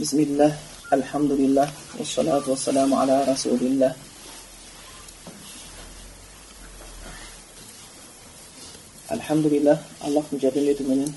[0.00, 0.55] بسم الله
[0.93, 1.67] الحمد لله
[1.99, 3.91] والصلاة والسلام على رسول الله
[9.11, 9.75] Alhamdulillah
[10.07, 11.11] Alлахтың жәрдем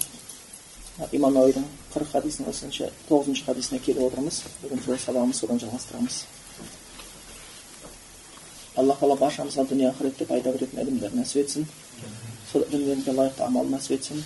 [1.14, 1.62] имам науидің
[1.94, 6.16] қырық хадисінің осынша тоғызыншы хадисіне келіп отырмыз бүгін сол сабағымыз содан жалғастырамыз
[8.74, 11.70] алла тағала баршамызға дүние ақыретте пайда беретін ілімдер нәсіп етсін
[12.50, 14.24] сол ілімдерге лайықты амал нәсіп етсін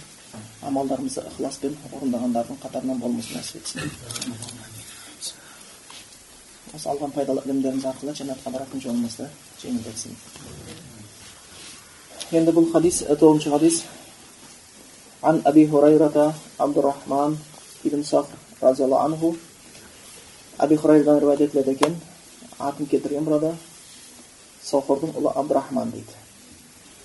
[0.68, 3.82] амалдарымызды ықыласпен орындағандардың қатарынан болмасын нәсіп етсін
[6.74, 9.28] осы алған пайдалы ілімдеріміз арқылы жәннатқа баратын жолымызды
[9.64, 10.16] жеңілдетсін
[12.40, 13.84] енді бұл хадис тоғызыншы хадис
[15.24, 16.18] عن أبي هريرة
[16.60, 17.32] عبد الرحمن
[17.86, 19.22] بن صخر رضي الله عنه
[20.60, 21.96] أبي هريرة رواية етіледі екен
[22.60, 23.54] атын келтірген burada
[24.64, 26.14] соқырдың ұлы абдурахман дейді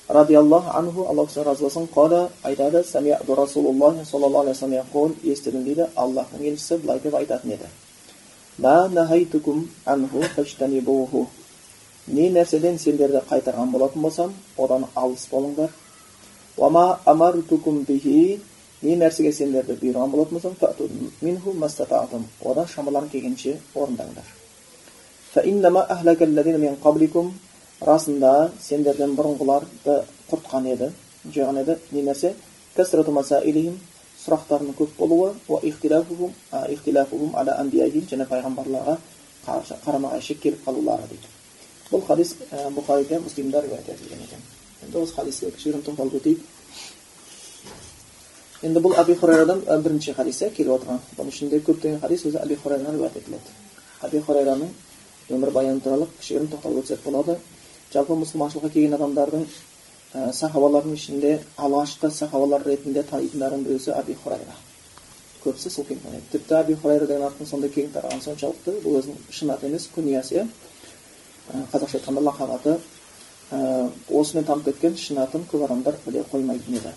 [0.09, 5.11] радиаллаху анху алла кісі разы болсын қала айтады samiatu саллаллаху алейхи вассалам vasallam yaqul.
[5.23, 7.67] Eshitdim deydi allohning elchisi bunday deb aytатын edi
[8.59, 11.27] ma nahaytukum anhu fashtanibuhu
[12.07, 15.69] ne narsadan sizlarni qaytargan bo'lатын bo'lsam odan alis bo'linglar.
[16.57, 16.99] Va ma
[27.87, 29.95] расында сендерден бұрынғыларды
[30.29, 30.91] құртқан еді
[31.25, 31.77] жойған еді.
[31.91, 32.33] Не нәрсе
[34.23, 35.33] сұрақтарының көп болуы
[38.07, 38.97] және пайғамбарларға
[39.45, 41.27] қарама қайшы келіп қалулары дейді.
[41.91, 42.35] Бұл хадис
[42.75, 44.39] бұхариде муслимда риуаят етілген екен.
[44.85, 46.39] Енді осы хадиске кішігірім тоқталып өтейік.
[48.63, 50.99] Енді бұл әби хурайрадан бірінші хадисі келіп отырған.
[51.17, 53.57] Бұның ішінде көптеген хадис өзі әби хурайрадан риуаят етіледі.
[54.07, 54.71] Әби хурайраның
[55.29, 57.37] өмірбаяны туралы кішігірім тоқталып өтсек болады.
[57.93, 59.45] Жалпы мұсылманшылыққа келген адамдардың
[60.13, 64.55] ә, сахабалардың ішінде алғашқы сахабалар ретінде танитындардың біреусі әби хурайра.
[65.43, 69.23] Көбісі сол кең таниды тіпті әби хурайра деген аттың сондай кең тараған соншалықты бұл өзінің
[69.29, 70.45] шын аты емес күниясы иә
[71.73, 72.77] қазақша айтқанда лақап аты.
[73.51, 76.93] Ә, осымен танып кеткен шын атын көп адамдар біле қоймайтын еді.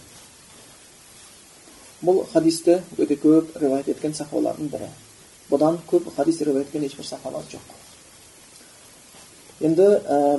[2.00, 4.88] Бұл хадисті өте көп риуаят еткен сахабалардың бірі.
[5.50, 7.66] Бұдан көп хадис риуаят еткен ешбір сахаба жоқ.
[9.60, 9.86] Енді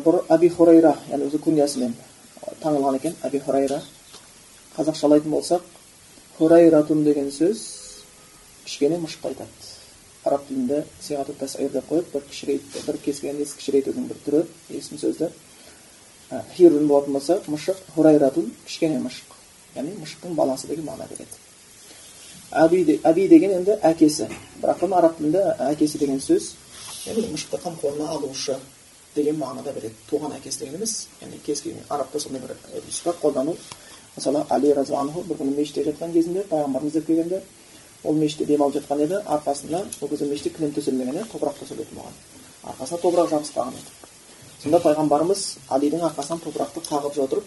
[0.05, 1.95] бір әби хурайра яғни өзі күниясымен
[2.61, 3.79] танылған екен әби хурайра
[4.75, 5.63] қазақшалайтын болсақ
[6.37, 7.63] хурайратун деген сөз
[8.65, 9.71] кішкене мұшыққа айтады
[10.23, 14.43] араб тілінде сиғату тасир деп қойып бір кішірейтті бір кез келген кішірейтудің бір түрі
[14.77, 15.31] есім сөзді
[16.53, 19.35] хирун болатын болса мұшық хурайратун кішкене мұшық
[19.79, 21.41] яғни мұшықтың баласы деген мағына береді
[22.51, 24.29] әби, әби деген енді әкесі
[24.61, 26.53] бірақ араб тілінде әкесі деген сөз
[27.07, 28.57] яғни мұшықты қамқорына алушы
[29.17, 32.55] деген мағынада береді туған әкесі деген емес яғни кез келген арабта сондай бір
[33.05, 33.55] бар қолдану
[34.15, 37.41] мысалы али разиаллаху бір күні мешітте жатқан кезінде пайғамбарымыз іздеп келгенде
[38.03, 42.17] ол мешітте демалып жатқан еді арқасында ол кезде мешітте кілем төселмеген еді топырақ төселетін болған
[42.71, 44.07] арқасына топырақ жабысып еді
[44.63, 47.45] сонда пайғамбарымыз алидің арқасынан топырақты қағып жатырып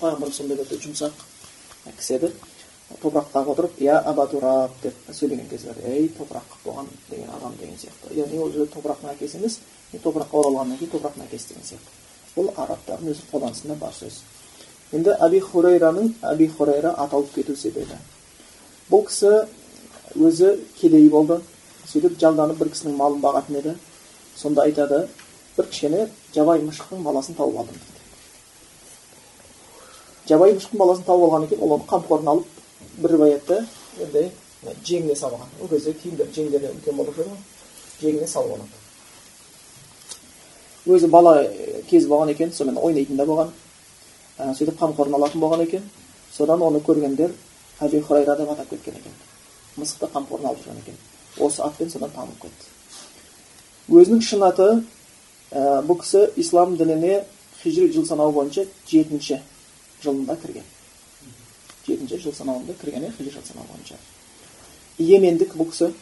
[0.00, 1.24] пайғамбарымыз сондай өте жұмсақ
[1.98, 2.32] кісі еді
[3.02, 7.78] топырақ қағып отырып я абатураб деп сөйлеген кезі бар ей топырақ болған деген адам деген
[7.78, 9.58] сияқты яғни ол жерде топырақтың әкесі емес
[9.92, 11.90] топыраққа оралғаннан кейін топырақтың әкесі деген сияқты
[12.36, 14.20] бұл арабтардың өз қолданысында бар сөз
[14.96, 17.96] енді әби хурайраның әби хурайра аталып кету себебі
[18.90, 19.32] бұл кісі
[20.14, 21.40] өзі кедей болды
[21.90, 23.74] сөйтіп жалданып бір кісінің малын бағатын еді
[24.36, 25.06] сонда айтады
[25.56, 28.00] бір кішкене жабайы мұшықтың баласын тауып алдым дейді
[30.28, 32.48] жабайы мұшықтың баласын тауып алғаннан кейін ол оны қамқорына алып
[33.02, 33.56] бір риwаятта
[34.00, 34.22] енді
[34.84, 37.38] жеңіне салып алған ол кезде киімдер жеңдері үлкен болушы еді ғой
[38.02, 38.85] жеңіне салып алады
[40.86, 41.36] өзі бала
[41.90, 43.52] кез болған екен сонымен ойнайтын да болған
[44.38, 45.82] сөйтіп қамқорына алатын болған екен
[46.32, 47.32] содан оны көргендер
[47.80, 49.12] әби хурайра деп атап кеткен екен
[49.76, 54.68] мысықты қамқорына алып жүрген екен осы атпен содан танылып кетті өзінің шын аты
[55.50, 57.24] ә, бұл кісі ислам дініне
[57.62, 59.40] хижри жыл санауы бойынша жетінші
[60.02, 60.64] жылында кірген
[61.86, 63.98] жетінші жыл санауында кірген иә хижри жыл санауы бойынша
[64.98, 65.92] йемендік бұл кісі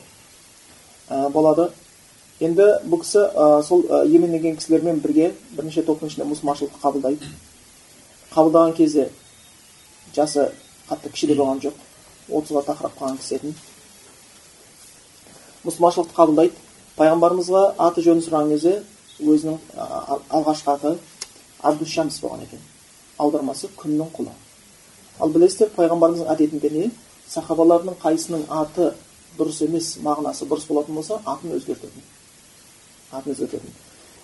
[1.09, 1.71] ә, болады
[2.41, 7.28] енді бұл кісі ә, сол ә, кісілермен бірге бірнеше топтың ішінде мұсылманшылықты қабылдайды
[8.34, 9.10] қабылдаған кезде
[10.16, 10.51] жасы
[10.89, 11.78] қатты кіші болған жоқ
[12.31, 13.54] отызға тақырап қалған кісі еді
[15.65, 16.54] мұсылманшылықты қабылдайды
[16.98, 18.75] пайғамбарымызға аты жөнін сұраған кезде
[19.22, 19.59] өзінің
[20.34, 20.97] алғашқы аты
[21.63, 22.63] абдушамс болған екен
[23.19, 24.34] аудармасы күннің құлы
[25.21, 26.91] ал білесіздер пайғамбарымыздың әдетінде не
[27.31, 28.91] сахабаларының қайсының аты
[29.39, 32.03] дұрыс емес мағынасы дұрыс болатын болса атын өзгертетін
[33.12, 33.74] атын өзгертетін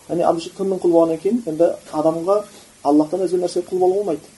[0.09, 2.37] яғни күннің құлы болғаннан кейін енді адамға
[2.85, 4.31] аллахтан өзге нәрсе құл болуға болмайды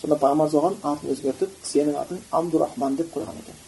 [0.00, 3.58] сонда пайғамбарымыз оған атын өзгертіп сенің атың абдурахман деп қойған екен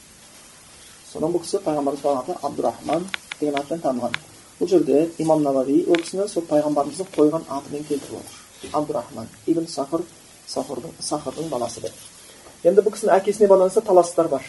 [1.12, 3.06] содан бұл кісі пайғамбарымыздың аты абдурахман
[3.40, 4.16] деген атпен танылған
[4.60, 10.06] бұл жерде имам навави ол кісіні сол пайғамбарымыздың қойған атымен келтіріп отыр абдурахман ибн сахр
[10.48, 14.44] сахырдың сахырдың баласы деп енді бұл кісінің әкесіне байланысты таластар бар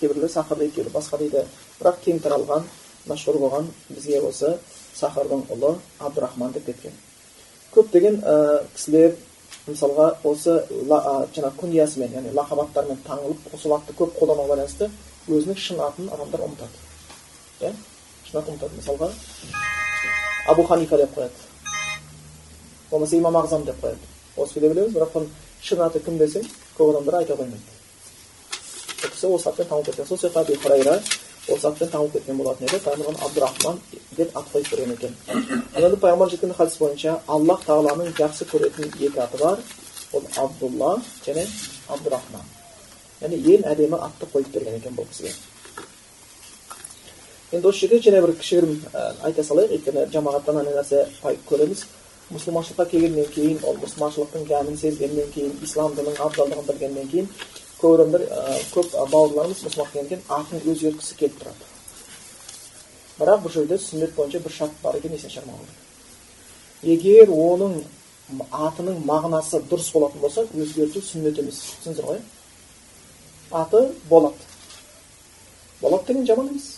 [0.00, 1.44] кейбіреулер сахар дейді басқа дейді
[1.80, 2.68] бірақ кең таралған
[3.08, 4.58] мәшһүр болған бізге осы
[4.96, 6.94] сахардың ұлы абдурахман деп кеткен
[7.74, 9.16] көптеген ә, кісілер
[9.68, 10.56] мысалға осы
[10.88, 14.90] жаңағы күниясымен яғни лақап аттармен таңылып сол атты көп қолдануға байланысты
[15.28, 17.72] өзінің шын атын адамдар ұмытады иә
[18.26, 19.10] шын атын ұмытады мысалға
[20.50, 21.48] абу ханифа деп қояды
[22.90, 25.30] болмаса имам ағзам деп қояды осы деп білеміз бірақ оның
[25.62, 26.46] шын аты кім десең
[26.78, 27.78] көп адамдар айта қоймайды
[29.04, 33.80] ол кісі осы атпен танылып кеткен сол сияқты атпен танылып кеткен болатын еді пайғамбар абдурахман
[34.16, 35.14] деп ат қойып берген екен
[35.74, 39.58] енді пайғамбар жеткен хадис бойынша аллах тағаланың жақсы көретін екі аты бар
[40.12, 41.46] ол абдулла және
[41.88, 42.44] абдурахман
[43.20, 45.32] яғни ең әдемі атты қойып берген екен бұл кісіге
[47.52, 48.76] енді осы жерде және бір кішігірім
[49.26, 51.06] айта салайық өйткені жамағаттан ана нәрсе
[51.50, 51.84] көреміз
[52.30, 57.30] мұсылманшылыққа келгеннен кейін ол мұсылманшылықтың дәмін сезгеннен кейін ислам дінінің абзалдығын білгеннен кейін
[57.80, 58.24] көп адамдар
[58.74, 61.68] көп бауырларымыз мұсылманға келгеннен кейін атын өзгерткісі келіп тұрады
[63.20, 65.64] бірақ бұл жерде сүннет бойынша бір шарт бар екен естен шығармау
[66.82, 67.80] керек егер оның
[68.68, 72.20] атының мағынасы дұрыс болатын болса өзгерту сүннет емес түсіндіңіздер ғой
[73.62, 74.46] аты болат
[75.80, 76.68] болат деген жаман емес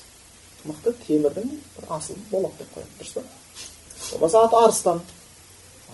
[0.65, 3.23] мықты темірдің бір асыл болат деп қояды дұрыс па
[4.13, 5.03] болмаса аты арыстан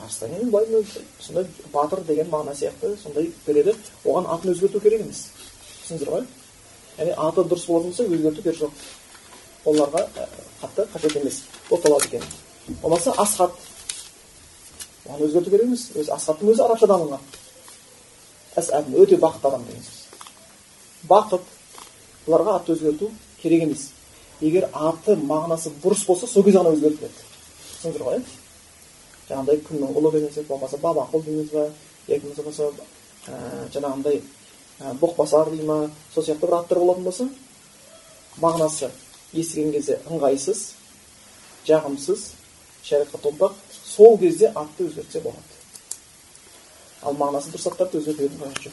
[0.02, 0.84] арыстан деген былай
[1.20, 3.74] сондай батыр деген мағына сияқты сондай береді
[4.04, 5.24] оған атын өзгерту керек емес.
[5.84, 6.26] түсіндіңіздер ғой?
[6.98, 8.70] Яғни аты дұрыс болатын болса өзгерту керегі жоқ.
[9.64, 10.06] Оларға
[10.62, 11.42] қатты қажет емес.
[11.70, 12.22] Болып екен.
[12.82, 13.52] Болмаса асхат.
[15.06, 15.90] Оған өзгерту керек емес.
[15.94, 17.20] Өзі асхаттың өзі арабшадан алынған
[18.58, 20.00] өте бақытты адам деген сөз.
[21.08, 21.40] Бақыт
[22.26, 23.10] бұларға атты өзгерту
[23.42, 23.90] керек емес.
[24.40, 27.26] Егер аты мағынасы бұрыс болса сол кезде ғана өзгертіледі.
[27.78, 28.22] Түсіндіңіздер ғой?
[29.28, 31.68] Жаңағыдай күннің ұлы сияқты болмаса бабақұл дейміз ба
[32.08, 32.70] яки болмаса
[33.74, 34.22] жаңағындай
[35.00, 37.28] боқбасар дей ма сол сияқты бір аттар болатын болса
[38.40, 38.90] мағынасы
[39.32, 40.64] естіген кезде ыңғайсыз
[41.66, 42.26] жағымсыз
[42.84, 45.58] шариғатқа томпақ сол кезде атты өзгертсе болады
[47.02, 48.72] ал мағынасы дұрыс аттарды өзгертудің қажеті жоқ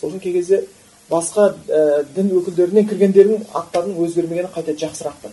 [0.00, 0.66] сол үшін кей кезде
[1.08, 5.32] басқа ә, дін өкілдерінен кіргендердің аттарының өзгермегені қайта жақсырақ та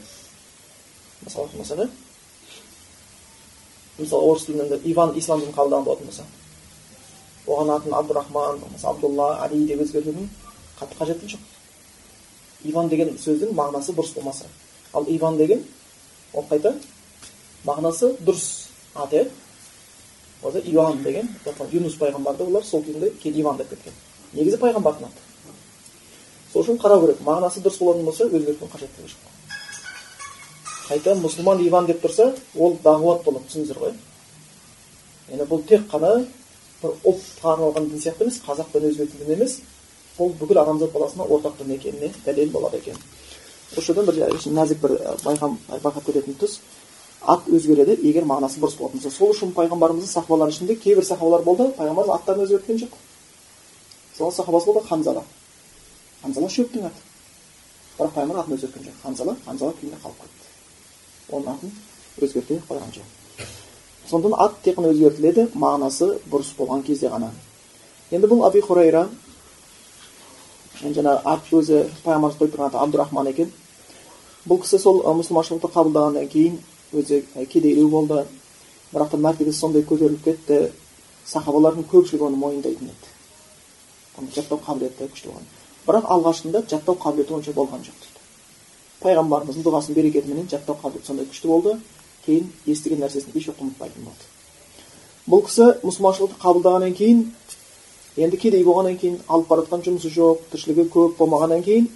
[1.26, 1.90] мысалы
[3.98, 6.24] мысалы орыс тілінде иван ислам дінін қабылдаған болатын болса
[7.48, 10.28] оған атын абдурахман болмаса абдулла али деп өзгертудің
[10.80, 14.46] қатты қажеті жоқ иван деген сөздің мағынасы дұрыс болмаса
[14.94, 15.64] ал иван деген
[16.34, 16.74] ол қайта
[17.66, 19.30] мағынасы дұрыс ат иә
[20.66, 21.30] иван деген
[21.72, 23.94] юнус пайғамбарды олар сол кезінде кейін иван деп кеткен
[24.34, 25.22] негізі пайғамбардың аты
[26.54, 29.32] сол үшін қарау керек мағынасы дұрыс болатын болса өзгертудің қажеттігі жоқ
[30.86, 33.94] қайта мұсылман иван деп тұрса ол дағуат болады түсіндіңіздер ғой.
[35.32, 36.12] Яғни бұл тек қана
[36.82, 39.58] бір ұлтқа арналған дін сияқты емес қазақ пен өзбек дін емес
[40.20, 43.00] бұл бүкіл адамзат баласына ортақ дін екеніне дәлел болады екен.
[43.74, 44.20] Осы жерден бір
[44.60, 46.60] нәзік бір байқам байқап кететін тұс
[47.26, 49.18] ат өзгереді егер мағынасы дұрыс болатын болса.
[49.18, 52.94] Сол үшін пайғамбарымыздың сахабаларының ішінде кейбір сахабалар болды пайғамбарымыз аттарын өзгерткен жоқ.
[54.18, 55.26] Сол сахабасы болды ханзала.
[56.22, 57.06] Ханзала шөптің аты.
[57.98, 59.00] Бірақ пайғамбар атын өзгерткен жоқ.
[59.02, 60.45] Ханзала ханзала күйінде қалып кетті
[61.32, 61.72] оның атын
[62.22, 63.46] өзгерте қойған жоқ
[64.10, 67.32] сондықтан ат тек қана өзгертіледі мағынасы бұрыс болған кезде ғана
[68.12, 69.08] енді бұл аби хурайра
[70.82, 73.52] жаңағы ат өзі пайғамбарымыз қойып тұрған аты абдурахман екен
[74.46, 76.60] бұл кісі сол мұсылманшылықты қабылдағаннан кейін
[76.94, 78.26] өзі кедейлеу болды
[78.94, 80.60] бірақ та мәртебесі сондай көтеріліп кетті
[81.26, 85.50] сахабалардың көпшілігі оны мойындайтын еді жаттау қабілеті күшті болған
[85.88, 88.06] бірақ алғашында жаттау қабілеті онша болған жоқ
[89.06, 91.78] пайғамбарымыздың дұғасының берекетіменен жаттау қабілеті сондай күшті болды
[92.26, 94.26] кейін естіген нәрсесін еш уақытта ұмытпайтын болды
[95.30, 97.20] бұл кісі мұсылманшылықты қабылдағаннан кейін
[98.18, 101.90] енді кедей болғаннан кейін алып бара жатқан жұмысы жоқ тіршілігі көп болмағаннан кейін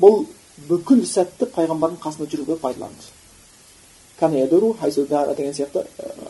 [0.00, 0.24] бұл
[0.68, 3.02] бүкіл сәтті пайғамбардың қасында жүруге пайдаланды
[5.34, 5.84] деген сияқты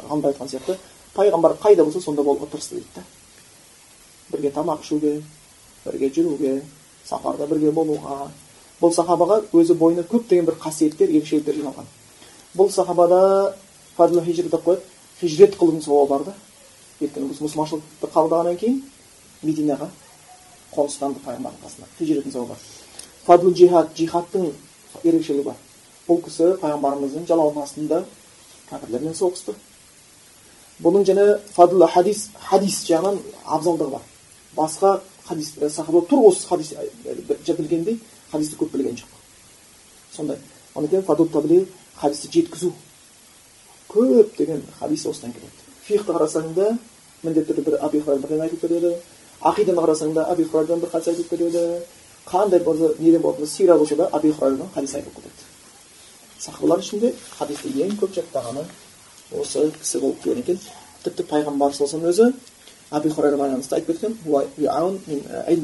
[0.08, 0.78] ғалымдар айтқан сияқты
[1.14, 3.02] пайғамбар қайда болса сонда болуға тырысты дейді да
[4.30, 5.22] бірге тамақ ішуге
[5.84, 6.62] бірге жүруге
[7.04, 8.30] сапарда бірге болуға
[8.80, 11.86] бұл сахабаға өзі бойына көптеген бір қасиеттер ерекшеліктер жиналған.
[12.56, 13.54] Бұл сахабада
[13.96, 14.82] фадлу хижр деп қояды
[15.20, 16.34] хижрет қылудың сауабы бар да.
[17.00, 18.82] Өйткені біз мұсылманшылықты қабылдағаннан кейін
[19.42, 19.88] мединаға
[20.74, 21.88] қоныстанды пайғамбардың қасына.
[21.98, 22.58] Хижреттің сауабы бар.
[23.26, 24.50] Фадлу джихад джихадтың
[25.04, 25.56] ерекшелігі бар.
[26.08, 28.02] Бұл кісі пайғамбарымыздың жалауының астында
[28.70, 29.54] кәпірлермен соғысты.
[30.82, 34.02] Бұның және фадл хадис хадис жағынан абзалдығы бар.
[34.56, 36.74] Басқа хадис сахаба тур осы хадис
[37.56, 38.00] білгендей
[38.30, 39.10] хадисті көп білген жоқ
[40.16, 40.38] сондай
[40.74, 41.66] одан кейін
[41.96, 42.72] хадисті жеткізу
[43.88, 45.50] көптеген хадис осыдан келеді
[45.86, 46.70] фихты қарасаң да
[47.22, 48.94] міндетті түрде бір аби бірдеңе айтып береді
[49.40, 51.82] ақиданы қарасаң да аби бір хадис айтып береді
[52.26, 55.52] қандай бір неден болатын сира болса да аби хадис айтып кетеді
[56.38, 58.64] сахабалар ішінде хадисті ең көп жаттағаны
[59.32, 60.60] осы кісі болып келген екен
[61.04, 62.32] тіпті пайғамбар саллаллаху өзі
[62.90, 64.18] хурайра байланысты айтып кеткен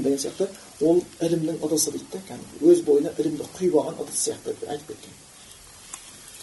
[0.02, 0.48] деген сияқты
[0.80, 5.12] ол ілімнің ыдысы дейді да кәдімгі өз бойына ілімді құйып алған ыдыс сияқты айтып кеткен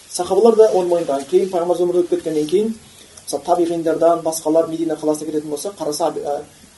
[0.10, 2.76] сахабалар да оны мойындаған кейін пайғамбар өмірден өтіп кеткеннен кейін
[3.24, 6.14] мысалы табиғиндардан басқалар медина қаласына келетін болса қараса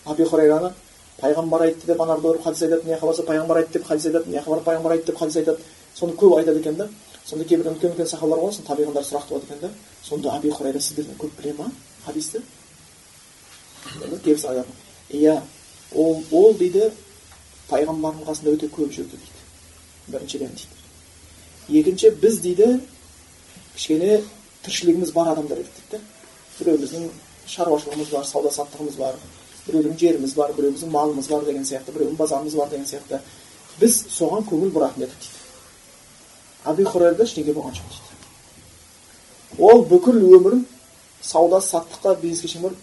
[0.05, 0.73] аби хурайраны
[1.19, 4.63] пайғамбар айтты деп анар хадис айтады мына жаққа пайғамбар айтты деп хадис айтады мына жаққа
[4.65, 5.59] пайғамбар айтты деп хадис айтады
[5.95, 6.89] соны көп айтады екен да
[7.25, 9.69] сонда кейбір үлкен үлкен сахабалар болған соны табиғиндар сұрақ туады екен да
[10.03, 11.71] сонда аби хурайра сіздерден көп біле ма
[12.05, 12.41] хадисті
[13.85, 14.65] айтады
[15.09, 15.41] иә
[15.95, 16.91] ол ол дейді
[17.69, 19.41] пайғамбардың қасында өте көп жүрді дейді.
[20.07, 21.81] Біріншіден дейді.
[21.81, 22.79] Екінші біз дейді
[23.75, 24.21] кішкене
[24.65, 26.03] тіршілігіміз бар адамдар едік дейді.
[26.03, 26.19] Да
[26.59, 27.09] біреуміздің
[27.47, 29.15] шаруашылығымыз бар сауда саттығымыз бар
[29.67, 33.21] біреудің жеріміз бар біреуміздің малымыз бар деген сияқты біреудің базарымыз бар деген сияқты.
[33.79, 35.39] Біз соған көңіл бұратын едік дейді.
[36.65, 38.09] Аби хурайрада ештеңе болған жоқ дейді.
[39.57, 40.65] Ол бүкіл өмірін
[41.21, 42.75] сауда саттыққа бизнеске шейін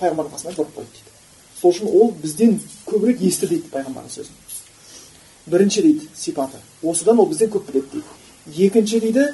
[0.00, 1.12] пайғамбардың қасына барып қойды дейді.
[1.60, 4.34] Сол үшін ол бізден көбірек есті дейді пайғамбардың сөзін.
[5.46, 6.58] Бірінші дейді сипаты.
[6.82, 8.66] Осыдан ол бізден көп біледі дейді.
[8.66, 9.26] Екінші дейді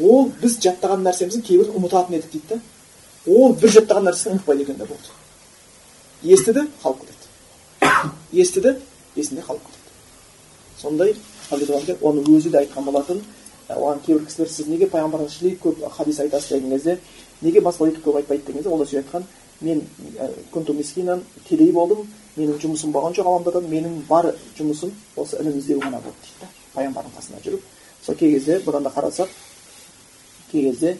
[0.00, 2.60] ол біз жаттаған нәрсемізді кейбір ұмытатын едік дейді да
[3.32, 5.14] ол бір жаттаған нәрсесін ұмытпайды екен да болды.
[6.22, 7.18] Естіді қалып кетеді
[8.32, 8.74] естіді
[9.16, 9.88] есінде қалып кетеді
[10.78, 11.14] сондай
[12.02, 13.22] оны өзі де айтқан болатын
[13.68, 16.48] оған кейбір кісілер сіз неге пайғамбардан шілей көп хадис айтасыз?
[16.48, 16.98] деген кезде
[17.40, 18.46] неге басқа көп айтпайды?
[18.46, 19.24] деген кезде ол да сөйтіп айтқан
[19.60, 19.82] мен
[20.52, 22.06] күнту мискинан кедей болдым.
[22.36, 26.48] Менің жұмысым болған жоқ ғаламда менің бар жұмысым осы ілім іздеу ғана болды дейді да.
[26.74, 27.62] Пайғамбардың қасында жүріп.
[28.04, 29.32] Сол кей кезде бұдан да қарасақ
[30.52, 30.98] кей кезде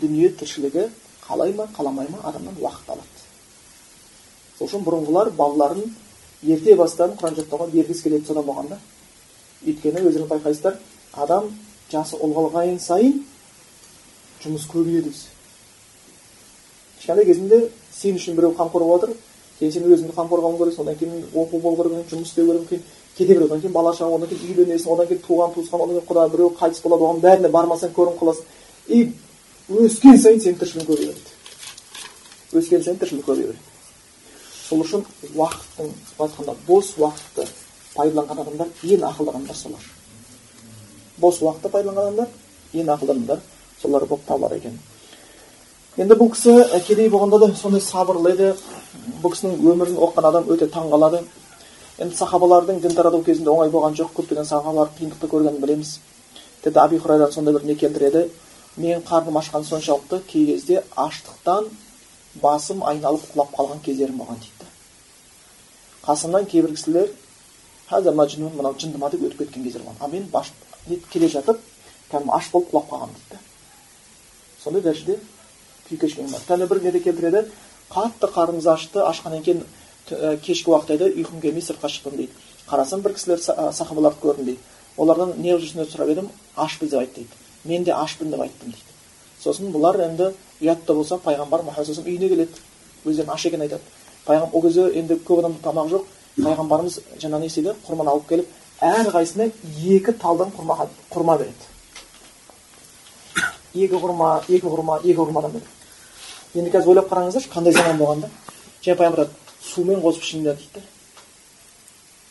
[0.00, 0.88] дүние тіршілігі
[1.26, 3.22] қалай ма қаламай ма адамнан уақыт алады.
[4.58, 5.94] Сол үшін бұрынғылар балаларын
[6.42, 8.80] ерте бастан құран жаттауға бергісі келеді содан болған да.
[9.64, 10.80] Өйткені өздеріңіз байқайсыздар
[11.12, 11.52] адам
[11.92, 13.22] жасы ұлғайған сайын
[14.42, 15.30] жұмыс көбейеді өзі
[16.98, 17.58] кішкентай кезінде
[17.94, 19.16] сен үшін біреу қамқор болып жатыр
[19.58, 22.80] кейін сен өзіңді қамқор қылуың керексің одан кейін оқу болу керек жұмыс істеу керексің
[23.16, 23.46] кете береді.
[23.46, 26.50] Одан кейін бала шаға одан кейін үйленесің одан кейін туған туысқан одан кейін құда біреу
[26.58, 28.44] қайтыс болады оған бәріне бармасаң көрініп қаласың
[28.88, 29.12] и
[29.68, 31.30] өскен сайын сенің тіршілігің көбейе береді.
[32.52, 33.62] Өскен сайын тіршілік көбейе береді.
[34.68, 35.04] Сол үшін
[35.36, 37.46] уақыттың былай айтқанда бос уақытты
[37.94, 39.86] пайдаланған адамдар ең ақылды адамдар солар.
[41.18, 42.28] Бос уақытты пайдаланған адамдар
[42.74, 43.40] ең ақылды адамдар
[43.80, 44.78] солар болып табылады екен.
[45.94, 46.54] Енді бұл кісі
[46.88, 48.48] кедей болғанда да сондай сабырлы еді
[49.22, 51.20] бұл кісінің өмірін оқыған адам өте таң қалады
[52.02, 55.92] енді сахабалардың дін тарату кезінде оңай болған жоқ көптеген сахабалар қиындықты көргенін білеміз
[56.64, 58.24] тіпті аби хурайрадан сондай бір не келтіреді
[58.76, 61.68] менің қарным ашқан соншалықты кей кезде аштықтан
[62.42, 64.66] басым айналып құлап қалған кездерім болған дейді
[66.08, 67.12] қасымнан кейбір кісілер
[67.90, 71.62] мәжнун мынау жынды ма деп өтіп кеткен кездер болған ал мен келе жатып
[72.10, 73.42] кәдімгі аш болып құлап қалғанмын дейді
[74.64, 75.18] сондай дәрежеде
[75.96, 77.46] күй кешкен бар бір неде келтіреді
[77.90, 79.64] қатты қарнымыз ашты ашқаннан кейін
[80.42, 82.32] кешкі уақыт еді ұйқым келмей сыртқа шықтым дейді.
[82.68, 84.60] Қарасам бір кісілер сахабаларды көрдім дейді.
[84.96, 87.36] Олардан не жүрсіңдер сұрап едім ашпыз деп айтты дейді.
[87.64, 88.94] Мен де ашпын деп айттым дейді.
[89.42, 92.60] Сосын бұлар енді ұят та болса пайғамбар мұхаммад үйіне келеді.
[93.04, 93.82] Өздерін аш екенін айтады.
[94.26, 96.04] Пайғам ол кезде енді көп адамда тамақ жоқ.
[96.40, 97.74] Пайғамбарымыз жаңа не істейді?
[97.86, 98.46] Құрманы алып келіп
[98.80, 99.50] әрқайсысына
[99.96, 101.70] екі талдан құрма, құрма береді.
[103.74, 105.70] Екі құрма екі құрма екі құрмадан береді.
[106.54, 108.30] Енді қазір ойлап қараңыздаршы қандай заман болған да
[108.84, 109.34] жаңа пайғамбар айтады
[109.64, 110.82] сумен қосып ішіңдер дейді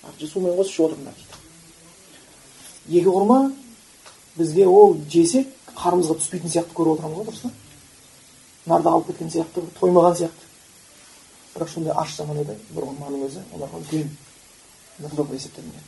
[0.04, 1.16] да сумен қосып ішіп отырыңдар
[2.88, 3.40] дейді екі құрма
[4.38, 7.52] бізге ол жесек қарымызға түспейтін сияқты көріп отырамыз ғой дұрыс па
[8.74, 10.44] нарда қалып кеткен сияқты тоймаған сияқты
[11.56, 14.10] бірақ сондай аш заман еді бір құрманың өзі оларға үлкен
[15.04, 15.86] нұр болып есептелінген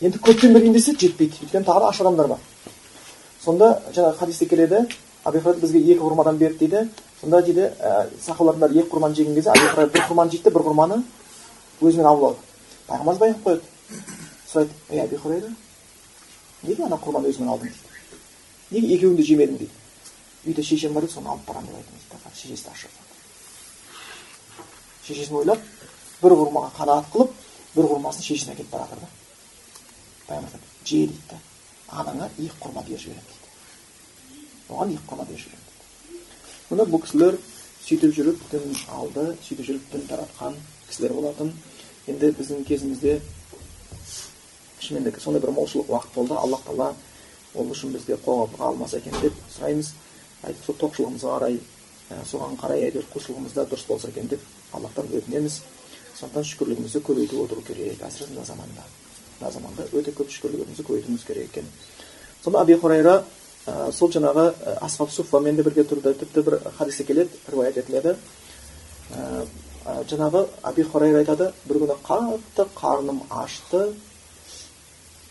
[0.00, 2.40] енді көптен берейін десе жетпейді өйткені тағы да аш адамдар бар
[3.44, 4.86] сонда жаңағы хадисте келеді
[5.26, 6.88] аби бізге екі құрмадан берді дейді
[7.20, 11.00] сонда дейді ә, сахабалардың бәрі екі құрманы жеген кезде аби бір құрманы жейді бір құрманы
[11.82, 12.38] өзімен алып алады
[12.86, 13.62] пайғамбарымыз байқап қояды
[14.52, 15.50] сұрайды ей аби хурайра
[16.62, 17.72] неге ана құрманы өзімен алдың
[18.70, 19.74] дейді неге екеуін де жемедің дейді
[20.46, 22.90] үйде шешем бар еді соны алып барамын деп дейді шешесі ашып
[25.06, 25.66] шешесін ойлап
[26.22, 27.34] бір құрмаға қанағат қылып
[27.74, 29.08] бір құрмасын шешесіне әкеліп бара жатыр да
[30.28, 31.40] пайғамбар же дейді да
[31.88, 33.45] анаңа екі құрма беріп жіберемін дейді
[34.68, 35.64] жіберемін дейді
[36.70, 37.36] міне бұл кісілер
[37.86, 40.56] сөйтіп жүріп дін алды сөйтіп жүріп дін таратқан
[40.88, 41.52] кісілер болатын
[42.10, 43.20] енді біздің кезімізде
[44.80, 46.94] шынымен де сондай бір молшылық уақыт болды аллах тағала
[47.54, 49.92] ол үшін бізге қолға алмаса екен деп сұраймыз
[50.66, 51.60] сол тоқшылығымызға қарай
[52.26, 54.42] соған қарай әйтеуір құлшылығымыз да дұрыс болса екен деп
[54.72, 55.60] аллахтан өтінеміз
[56.18, 58.84] сондықтан шүкірлігімізді көбейтіп отыру керек әсіресе мына заманда
[59.40, 61.66] мына заманда өте көп шүкірлігімізді көбейтуіміз керек екен
[62.44, 63.24] сонда аби хурайра
[63.66, 64.48] ә, сол жаңағы
[64.80, 66.14] асхаб суффамен де бірге тұрды.
[66.14, 68.16] Тіпті бір хадисте келеді риуаят етіледі.
[69.12, 69.44] Ә,
[70.10, 73.92] жаңағы аби хурайра айтады бір күні қатты қарным ашты.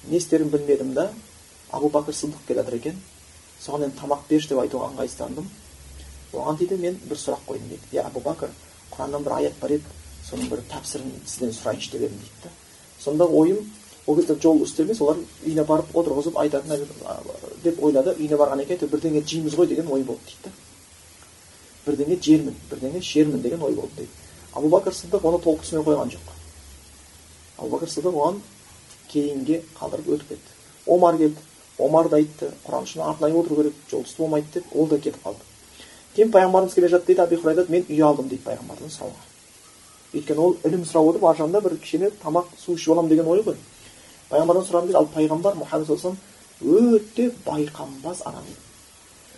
[0.07, 1.09] Не істерімді білмедім да
[1.71, 3.01] абу бәкір сыдық келе жатыр екен.
[3.59, 5.47] Соған енді тамақ берші деп айтуға ыңғайсыздандым
[6.35, 7.87] оған дейді мен бір сұрақ қойдым дейді.
[7.93, 8.51] Иә абу бәкір
[8.91, 9.95] құраннан бір аят бар еді.
[10.29, 12.49] Соның бір тәпсірін сізден сұрайыншы деп едім дейді да.
[12.99, 13.59] Сонда ойым
[14.07, 16.85] ол кезде жол үстел емес олар үйіне барып отырғызып айтатын
[17.63, 20.51] деп ойлады үйіне барған екен бірдеңе жейміз ғой деген ой болды дейді да
[21.85, 24.11] бірдеңе жермін бірдеңе ішермін деген ой болды дейді
[24.53, 26.31] абу бәкір сыдық оны толық түсіне қойған жоқ
[27.57, 28.39] абу бәкір сыдық оған
[29.11, 31.41] кейінге қалдырып өтіп кетті омар келді
[31.77, 35.41] омар да айтты құран үшін арнайы отыру керек жұлдыз болмайды деп ол да кетіп қалды
[36.15, 39.33] кейін пайғамбарымыз келе жатты дейді әбу айтады мен үй алдым дейді пайғамбардан сұрауға
[40.15, 43.41] өйткені ол ілім сұрап отыр ар жағында бір кішкене тамақ су ішіп аламын деген ой
[43.43, 43.57] ғой
[44.29, 46.15] пайғамбардан сұрадым дейді ал пайғамбар мұхаммед саллаллаху
[46.61, 48.61] өте байқамбаз адам дейді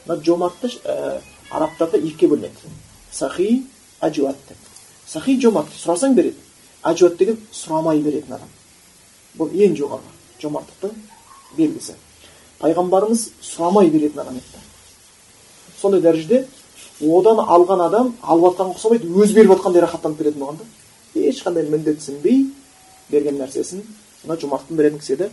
[0.07, 2.71] мына жомартты ә, арабтарда екіге бөлінеді
[3.11, 3.65] сахи
[4.01, 4.57] әжуат деп
[5.07, 6.37] сахи жомарт сұрасаң береді
[6.83, 8.53] әжуат деген сұрамай беретін адам
[9.37, 10.95] бұл ең жоғарғы жомарттықтың
[11.57, 11.97] белгісі
[12.61, 14.65] пайғамбарымыз сұрамай беретін адам еді
[15.81, 16.45] сондай дәрежеде
[17.01, 22.45] одан алған адам алып жатқанға ұқсамайды өзі беріп жатқандай рахаттанып беретін болған да ешқандай міндетсінбей
[23.11, 23.83] берген нәрсесін
[24.23, 25.29] мына жомарттың беретін кісі еді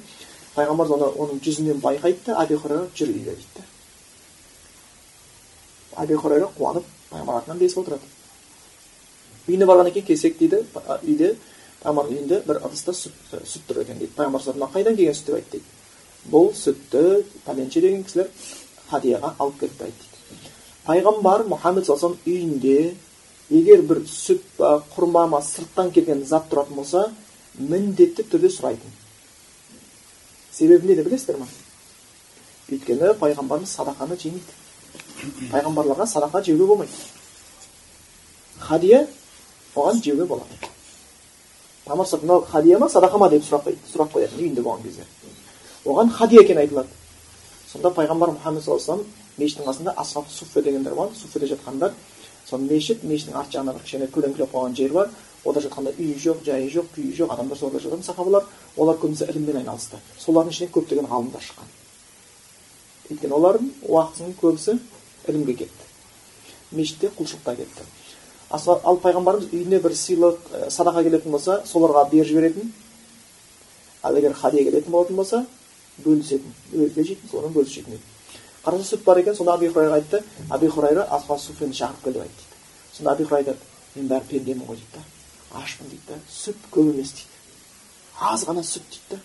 [0.55, 3.65] пайғамбар оны оның жүзінен байқайды да әби хурайра жүр үйге дейді
[6.05, 8.07] әби хурайра қуанып пайғамбар артынан ілесіп отырады
[9.49, 11.35] үйіне барғаннан кейін келсек дейді үйде
[11.83, 15.39] пайғамбардың үйінде бір ыдыста сүт, сүт тұр екен дейді пайғамбар мына қайдан келген сүт деп
[15.41, 17.03] айтты дейді бұл сүтті
[17.45, 18.31] пәленше деген кісілер
[18.91, 20.53] хадияға алып келіп айтты дейді
[20.87, 22.95] пайғамбар мұхаммед саллаллаху үйінде
[23.51, 27.05] егер бір сүт па құрма ма сырттан келген зат тұратын болса
[27.59, 28.91] міндетті түрде сұрайтын.
[30.53, 31.49] Себебі неде білесіздер ма?
[32.71, 35.49] Өйткені пайғамбарымыз садақаны жемейді.
[35.53, 36.93] Пайғамбарларға садақа жеуге болмайды.
[38.61, 39.07] Хадия
[39.75, 40.71] оған жеуге болады.
[41.87, 43.29] Тамақ мынау хадия ма садақа ма?
[43.31, 45.05] деп сұрақ, сұрақ қоятын үйінде болған кезде.
[45.85, 46.89] Оған хадия екені айтылады.
[47.71, 51.93] Сонда пайғамбар мұхаммед саллаллаху алейhi мешіттің қасында асхаб суффе дегендер болған суффеде жатқандар.
[52.47, 55.11] Сол мешіт мешіттің арт жағында бір кішкене көлеңкелеп қойған жер бар.
[55.45, 58.45] Ода жатқанда үй жоқ жайы жоқ күйі жоқ адамдар соларда жататын сахабалар
[58.77, 61.73] олар көбінесе іліммен айналысты солардың ішінен көптеген ғалымдар шыққан
[63.11, 64.79] өйткені олардың уақытының көбісі
[65.29, 65.85] ілімге кетті
[66.73, 67.85] мешітте құлшылықта кетті
[68.51, 72.73] ал пайғамбарымыз үйіне бір сыйлық садақа келетін болса соларға беріп жіберетін
[74.03, 75.45] ал егер хадия келетін болатын болса
[76.05, 78.01] бөлісетін өзге жейтін содан бөлісіп еді
[78.65, 82.45] қараса сүт бар екен сонда аби хурайраға айтты аби хурайра суфені шақырып кел деп айтты
[82.45, 83.59] дейді сонда аби хурайра айтады
[83.95, 85.14] мен бәрі пендемін ғой дейді да
[85.63, 87.35] ашпын дейді да сүт көп емес дейді
[88.33, 89.21] аз ғана сүт дейді да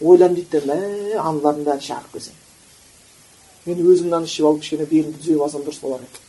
[0.00, 0.78] ойландым дейді да мә
[1.20, 2.34] аналардың бәрін шақырып келсем
[3.66, 6.24] мен өзім мынаны ішіп алып кішкене белімді түзеп алсам дұрыс болар еді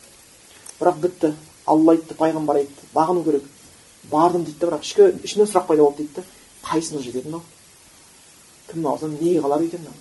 [0.80, 1.32] бірақ бітті
[1.66, 3.48] алла айтты пайғамбар айтты бағыну керек
[4.10, 6.24] бардым дейді да бірақ ішкі ішімнен сұрақ пайда болды дейді да
[6.68, 7.42] қайсына жетеді мынау
[8.68, 9.96] кімнің аузынан не қалар екен мынау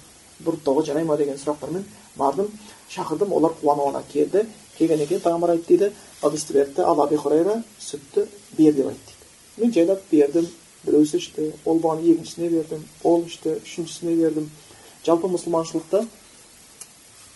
[0.45, 1.86] бұрыптауға жарай ма деген сұрақтармен
[2.17, 2.51] бардым
[2.95, 4.45] шақырдым олар қуана келді
[4.77, 8.27] келгеннен кейін пайғамбар айтты дейді ыдысты берді ал аби хурайра сүтті
[8.58, 9.13] бер деп айтты
[9.58, 10.47] дейді мен жайлап бердім
[10.84, 14.49] біреусі ішті ол бұған екіншісіне бердім ол ішті үшіншісіне бердім
[15.06, 16.06] жалпы мұсылманшылықта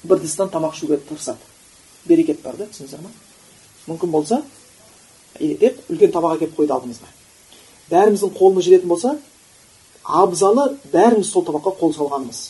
[0.03, 1.39] бір ыдыстан тамақ ішуге тырысады
[2.05, 3.11] берекет бар да түсіндіңіздер ма
[3.87, 4.41] мүмкін болса
[5.39, 7.11] деп үлкен табақ әкеліп қойды алдымызға
[7.91, 9.15] бәріміздің қолымыз жететін болса
[10.03, 12.41] абзалы бәріміз сол табаққа қол салғанымыз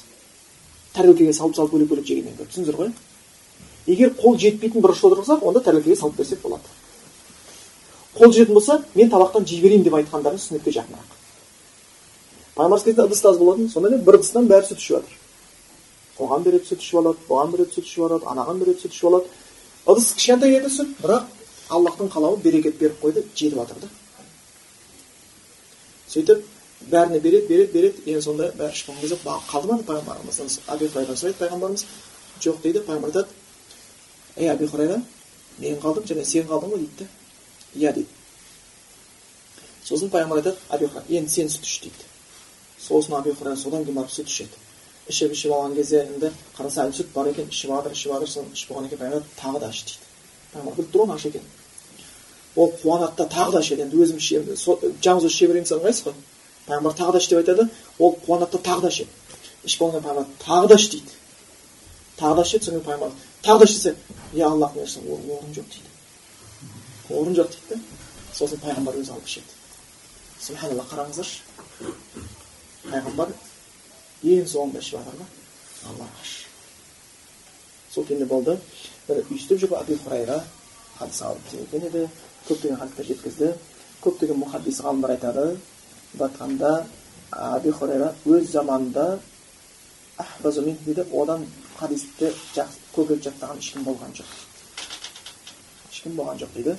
[0.96, 2.94] тәрелкеге салып салып бөлек бөлек жегеннен гөрі түсіндіңіздер ғой?
[3.88, 6.64] Егер қол жетпейтін бұрышта отырсақ онда тәрелкеге салып берсек болады.
[8.16, 11.20] Қол жететін болса мен табақтан жей берейін деп айтқандарыңыз сүннетке жақынырақ.
[12.56, 15.22] Пайғамбарымыз кезінде ыдыс аз болатын сонымен бір ыдыстан бәрі сүт ішіп жатыр
[16.20, 19.32] оған береді сүт ішіп алады бұған береді сүт ішіп алады анаған береді сүт ішіп алады.
[19.86, 21.26] Ыдыс кішкентай еді сүт бірақ
[21.76, 23.90] аллахтың қалауы берекет беріп қойды жетіп жатыр да.
[26.14, 26.46] Сөйтіп
[26.82, 28.02] бәріне береді береді береді.
[28.06, 31.86] Енді сонда бәрі ішіп кезде қалды ма пайғамбарымыз аби хурайрадан сұрайды пайғамбарымыз.
[32.42, 32.84] Жоқ дейді.
[32.88, 33.28] Пайғамбар айтады
[34.38, 35.02] ей аби хурайра
[35.60, 37.08] мен қалдым және сен қалдың ғой дейді.
[37.74, 38.10] Да иә дейді.
[39.84, 42.08] Сосын пайғамбар айтады енді сен сүт іш дейді.
[42.80, 44.64] Сосын аби хурайра содан кейін барып сүт ішеді.
[45.10, 47.50] Ішіп ішіп алған кезде енді қараса әлі сүт бар екен.
[47.50, 50.10] Ішіп жатыр ішіп жатыр соны ішіп болғаннан кейін пайғамбар тағы да іш дейді.
[50.54, 51.54] Пайғамбар біліп тұр ғой аш екенін
[52.56, 53.84] ол қуанады да тағы да ішеді.
[53.84, 54.56] Енді өзім ішемін.
[55.04, 56.16] Жалғыз өзі іше берейін десе ыңғайсыз ғой?
[56.68, 57.68] Пайғамбар тағы да іш деп айтады
[58.00, 59.10] ол қуанады да тағы да ішеді
[59.66, 61.12] ішіп болғаннан пайғамбар тағы да іш дейді
[62.20, 63.12] тағы да ішеді содан кейін пайғамбар
[63.46, 63.96] тағы да ішсе
[64.34, 65.90] иә аллахтың елшісі орын жоқ дейді
[67.20, 67.78] орын жоқ дейді да
[68.34, 69.52] сосын пайғамбар өзі алып ішеді
[70.42, 71.38] субханалла қараңыздаршы
[72.90, 73.36] пайғамбар
[74.24, 75.30] ең соңында ішіп жатыр да
[75.92, 76.26] аллаға
[77.94, 78.58] сол кезде болды
[79.08, 80.42] бір өйстіп жүріп әбу хурайра
[80.98, 82.08] хадис алып келген еді
[82.50, 83.52] көптеген хадистер жеткізді
[84.04, 85.46] көптеген мұхаддис ғалымдар айтады
[86.16, 86.86] деп айтқанда
[87.32, 89.20] әбу хурайра өз заманында
[90.86, 91.46] дейді одан
[91.78, 92.32] хадисті
[92.96, 94.30] көбірек жаттаған ешкім болған жоқ
[95.92, 96.78] ешкім болған жоқ дейді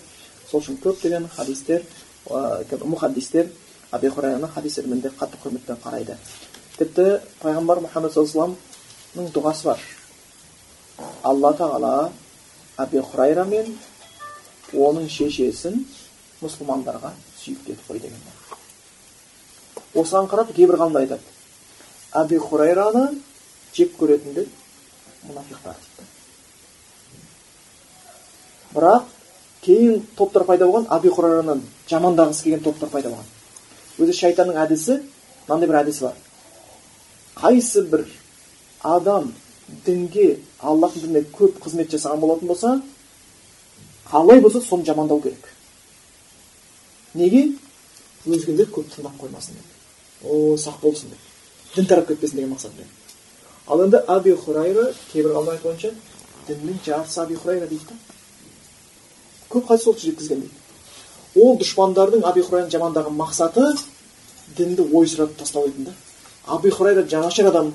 [0.50, 1.84] сол үшін көптеген хадистер
[2.26, 3.50] мұхаддистер
[3.92, 6.16] әбу хурайраның хадис ілімінде қатты құрметпен қарайды
[6.78, 9.84] тіпті пайғамбар мұхаммед саллаллаху дұғасы бар
[11.22, 11.92] алла тағала
[12.78, 13.76] әбу хурайра мен
[14.72, 15.84] оның шешесін
[16.40, 18.35] мұсылмандарға сүйікті етіп қой деген
[19.96, 21.22] осыған қарап кейбір ғалымдар айтады.
[22.16, 23.08] Әбу хурайраны
[23.76, 24.46] жек көретіндер
[25.26, 26.06] мұнафиқтар дейді
[28.76, 29.08] бірақ
[29.64, 33.28] кейін топтар пайда болған әбу хурайраны жамандағысы келген топтар пайда болған.
[33.98, 34.98] Өзі шайтанның әдісі
[35.46, 36.16] мынандай бір әдісі бар.
[37.40, 38.04] Қайсы бір
[38.82, 39.32] адам
[39.86, 42.74] дінге аллахтың дініне көп қызмет жасаған болатын болса
[44.10, 45.48] қалай болса соны жамандау керек.
[47.14, 47.48] Неге?
[48.26, 49.75] Өзгелер көп тыңдап қоймасын деп
[50.24, 51.18] о сақ болсын деп.
[51.74, 52.88] Дін тарап кетпесін деген мақсатпен
[53.66, 55.90] ал енді аби хурайра кейбір ғалымдар бойынша
[56.46, 57.96] діннің жартысы аби хурайра дейді да
[59.50, 63.64] көп хадис сол жеткізген дейді ол дұшпандардың аби хурайраны жамандаған мақсаты
[64.56, 65.94] дінді ойсыратып тастау еді да
[66.46, 67.72] аби хурайра жанашыр адам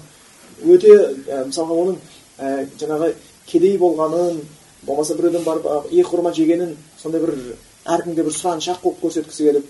[0.64, 0.96] өте
[1.28, 2.00] ә, мысалға оның
[2.40, 3.14] ә, жаңағы
[3.48, 4.40] кедей болғанын
[4.84, 7.36] болмаса біреуден барып екі құрма жегенін сондай бір
[7.86, 9.70] әркімге бір сұраншақ қылып көрсеткісі келіп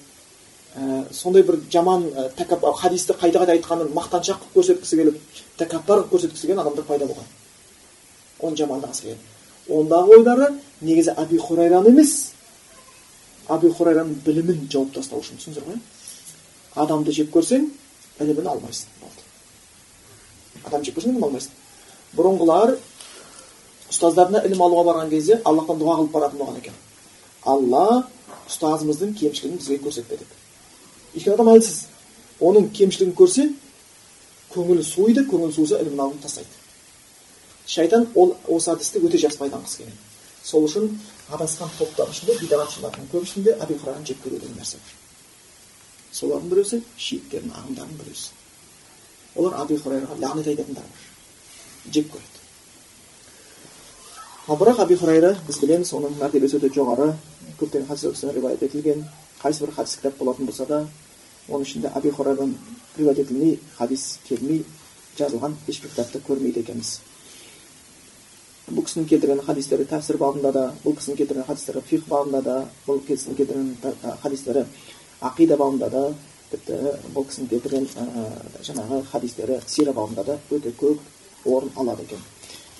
[0.77, 5.19] ә, сондай бір жаман ә, тәкап хадисті қайта қайта айтқанын мақтаншақ қылып көрсеткісі келіп
[5.57, 7.27] тәкаппар қылып көрсеткісі келген адамдар пайда болған.
[8.39, 9.27] Оны жамандағысы келген
[9.69, 10.47] ондағы ойлары
[10.81, 12.33] негізі әби хурайраны емес.
[13.51, 15.79] Әби хурайраның білімін жауып тастау үшін түсіндіңіздер ғой
[16.81, 17.67] адамды жек көрсең
[18.21, 18.87] ілімін алмайсың.
[20.63, 21.55] Адам жек көрсең ілім алмайсың.
[22.15, 22.75] Бұрынғылар
[23.91, 26.77] ұстаздарына ілім алуға барған кезде аллахтан дұға қылып баратын болған екен.
[27.43, 28.05] Алла
[28.47, 30.40] ұстазымыздың кемшілігін бізге көрсетпе деп
[31.15, 31.77] өйткені адам әлсіз
[32.41, 33.49] оның кемшілігін көрсе
[34.53, 36.59] көңілі суиды көңілі суыса ілімін алып тастайды
[37.67, 39.99] шайтан ол осы әдісті өте жақсы пайдаланғысы келген
[40.43, 40.89] сол үшін
[41.31, 44.91] адасқан топтардың ішінде бидағатшылардың көбісінде әбу хурайраны жек көру деген нәрсе бар
[46.17, 48.29] солардың біреусі шииттердің ағымдарының біреусі
[49.35, 52.39] олар әбу хурайраға лағнет айтатындар бар жек көреді
[54.47, 57.13] ал бірақ әбу хурайра біз білеміз оның мәртебесі өте жоғары
[57.61, 59.05] көптеген хадистерде риуаят етілген
[59.41, 60.87] қайсы бір хадис кітап болатын болса да
[61.49, 62.55] оның ішінде әбу хурайрадан
[62.97, 64.63] риуаят етілмей хадис келмей
[65.17, 66.99] жазылған ешбір кітапты көрмейді екенбіз
[68.71, 73.01] бұл кісінің келтірген хадистері тәпсір бабында да бұл кісінің келтірген хадистері фих бабында да бұл
[73.07, 74.65] кісінің келтірген хадистері
[75.21, 76.03] ақида бабында да
[76.51, 76.77] тіпті
[77.15, 77.89] бұл кісінің келтірген
[78.63, 81.01] жаңағы хадистері сира бабында да өте көп
[81.45, 82.23] орын алады екен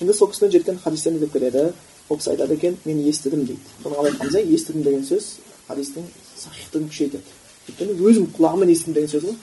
[0.00, 1.72] енді сол кісіден жеткен хадистер не деп келеді
[2.08, 5.28] ол кісі айтады екен мен естідім дейді бұны қалай айтқанымызда естідім деген сөз
[5.68, 6.02] хадистің
[6.42, 7.28] сахихтығын күшейтеді
[7.68, 9.36] өйткені өзім құлағыммен естідім деген сөз ғой.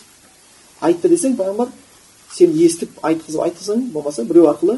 [0.84, 1.69] Айтты десең пайғамбар
[2.36, 4.75] сен естіп айтқызып айтсаң болмаса біреу арқылы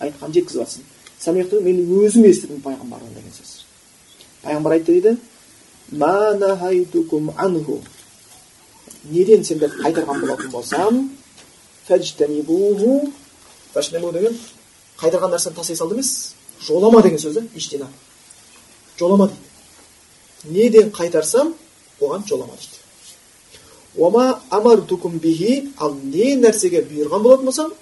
[0.00, 0.82] айтқанын жеткізіп жатрсың
[1.64, 3.50] мен өзім естідім пайғамбардан деген сөз.
[4.44, 5.10] Пайғамбар айтты дейді
[9.04, 11.10] неден сендер қайтарған болатын болсам
[11.88, 13.10] деген
[14.98, 17.86] қайтарған нәрсені тастай салды емес жолама деген сөз да иштина
[18.98, 19.47] жолама дейді.
[20.50, 21.54] Неден қайтарсам
[22.00, 22.78] оған жолама дейді
[23.96, 27.72] уама амартукум бихи ал не нәрсеге бұйырған болатын болсам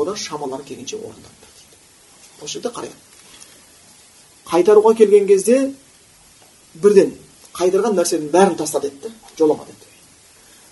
[0.00, 2.98] одан шамалары келгенше орындаңдар дейді осы жерде қарайық
[4.52, 5.74] қайтаруға келген кезде
[6.74, 7.14] бірден
[7.54, 9.86] қайдырған нәрсенің бәрін таста деді да жолама деді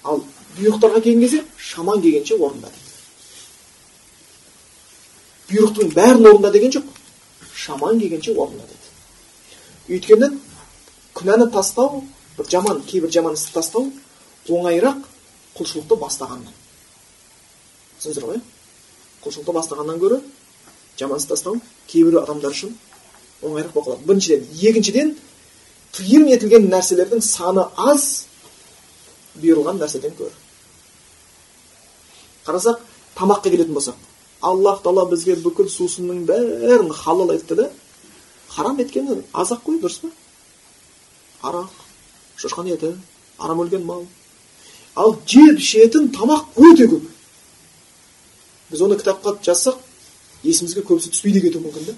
[0.05, 0.23] ал
[0.59, 2.91] бұйрықтарға келген кезде шаман келгенше орында дейді
[5.51, 6.85] бұйрықтың бәрін орында деген жоқ
[7.55, 8.65] шаман келгенше орында
[9.91, 10.31] өйткені
[11.19, 12.05] күнәні тастау
[12.37, 13.89] бір жаман кейбір жаман істі тастау
[14.49, 15.03] оңайырақ
[15.59, 16.55] құлшылықты бастағаннан.
[17.99, 18.41] Түсіндіңіздер ғой
[19.25, 20.21] құлшылықты бастағаннан гөрі
[21.01, 21.59] жаман істі тастау
[21.91, 22.77] кейбір адамдар үшін
[23.43, 24.07] оңайырақ болып қалады.
[24.07, 25.17] Біріншіден екіншіден
[25.97, 28.27] тыйым етілген нәрселердің саны аз
[29.41, 30.37] бұйырылған нәрседен гөрі.
[32.47, 32.81] Қарасақ
[33.19, 33.99] тамаққа келетін болсақ
[34.41, 37.69] аллах тағала бізге бүкіл сусынның бәрін халал етті да
[38.55, 40.11] харам еткені аз ақ қой дұрыс па
[41.49, 41.71] арақ
[42.37, 42.95] шошқан еті
[43.39, 44.07] арам өлген мал
[44.95, 47.07] ал жеп ішетін тамақ өте көп
[48.71, 49.79] біз оны кітапқа жазсақ
[50.43, 51.95] есімізге көбісі түспей де кетуі мүмкін да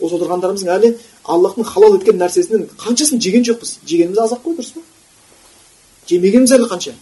[0.00, 0.92] осы отырғандарымыздың әлі
[1.24, 4.84] аллахтың халал еткен нәрсесінің қаншасын жеген жоқпыз жегеніміз аз ақ қой дұрыс па
[6.08, 6.94] жемегеніміз әлі қанша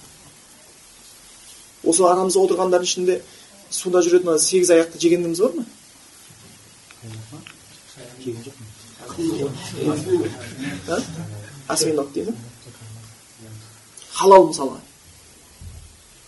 [1.84, 3.20] осы арамызда отырғандардың ішінде
[3.70, 5.64] суда жүретін ана сегіз аяқты жегеніміз бар ма
[11.68, 12.32] осьминог дейді
[14.12, 14.80] халал мысалға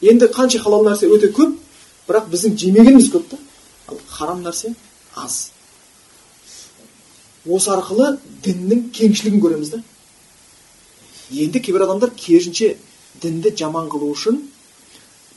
[0.00, 1.56] енді қанша халал нәрсе өте көп
[2.09, 3.38] бірақ біздің жемегеніміз көп та
[3.88, 4.74] ал харам нәрсе
[5.14, 5.50] аз
[7.46, 9.83] осы арқылы діннің кеңшілігін көреміз да
[11.30, 12.74] енді кейбір адамдар керісінше
[13.22, 14.40] дінді жаман қылу үшін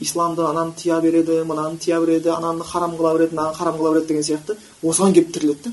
[0.00, 4.08] исламды ананы тия береді мынаны тия береді ананы харам қыла береді мынаны харам қыла береді
[4.08, 5.72] деген сияқты осыған келіп тіреледі да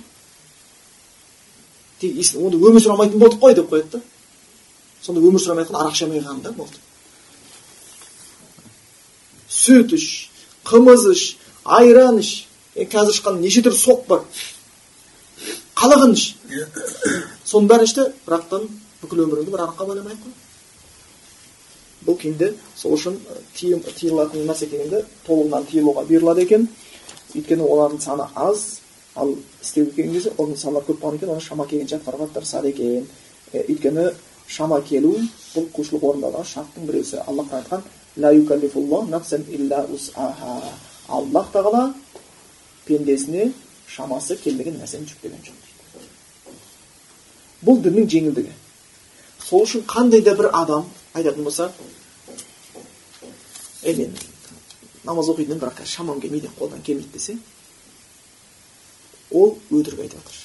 [2.01, 4.01] тек онда өмір сүре болдық қой деп қояды да.
[5.01, 6.77] Сонда өмір сүре алмай арақ қалған да болды.
[9.49, 10.07] Сүт іш
[10.65, 11.25] қымыз іш
[11.63, 12.47] айран іш.
[12.75, 14.23] Қазір шыққан неше түрлі сок бар.
[15.75, 16.35] Қалағанын іш.
[17.45, 18.69] Соның бәрін ішті бірақтан
[19.01, 20.37] бүкіл өміріңді бір араққа байламай ақ қой.
[22.07, 23.19] Бұл кейінде сол үшін
[23.57, 26.69] тыйылатын нәрсе екенінде толығынан тыйылуға бұйырылады екен.
[27.35, 28.80] Өйткені олардың саны аз
[29.15, 33.07] ал істеуге келген кезде оның саны көп болғаннан кейін оны шама келгенше атқаруға тырысады екен
[33.53, 34.11] өйткені
[34.47, 35.15] шама келу
[35.55, 37.81] бұл құлшылық орындаудағы шарттың біреусі аллах айтқан
[41.11, 41.93] аллах тағала
[42.85, 43.51] пендесіне
[43.87, 45.81] шамасы келмеген нәрсені жүктеген жоқ дейді
[47.67, 48.53] бұл діннің жеңілдігі
[49.43, 51.71] сол үшін қандай да бір адам айтатын болса
[53.83, 54.15] ей мен
[55.03, 57.37] намаз оқитын едім бірақ қазір шамам келмейді қолдан келмейді десе
[59.31, 60.39] ол өтірік айтып жатыр.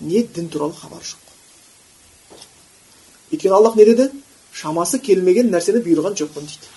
[0.00, 1.18] Не дін туралы хабары жоқ.
[3.32, 4.10] Өйткені аллах не деді?
[4.52, 6.72] Шамасы келмеген нәрсені бұйырған жоқпын дейді.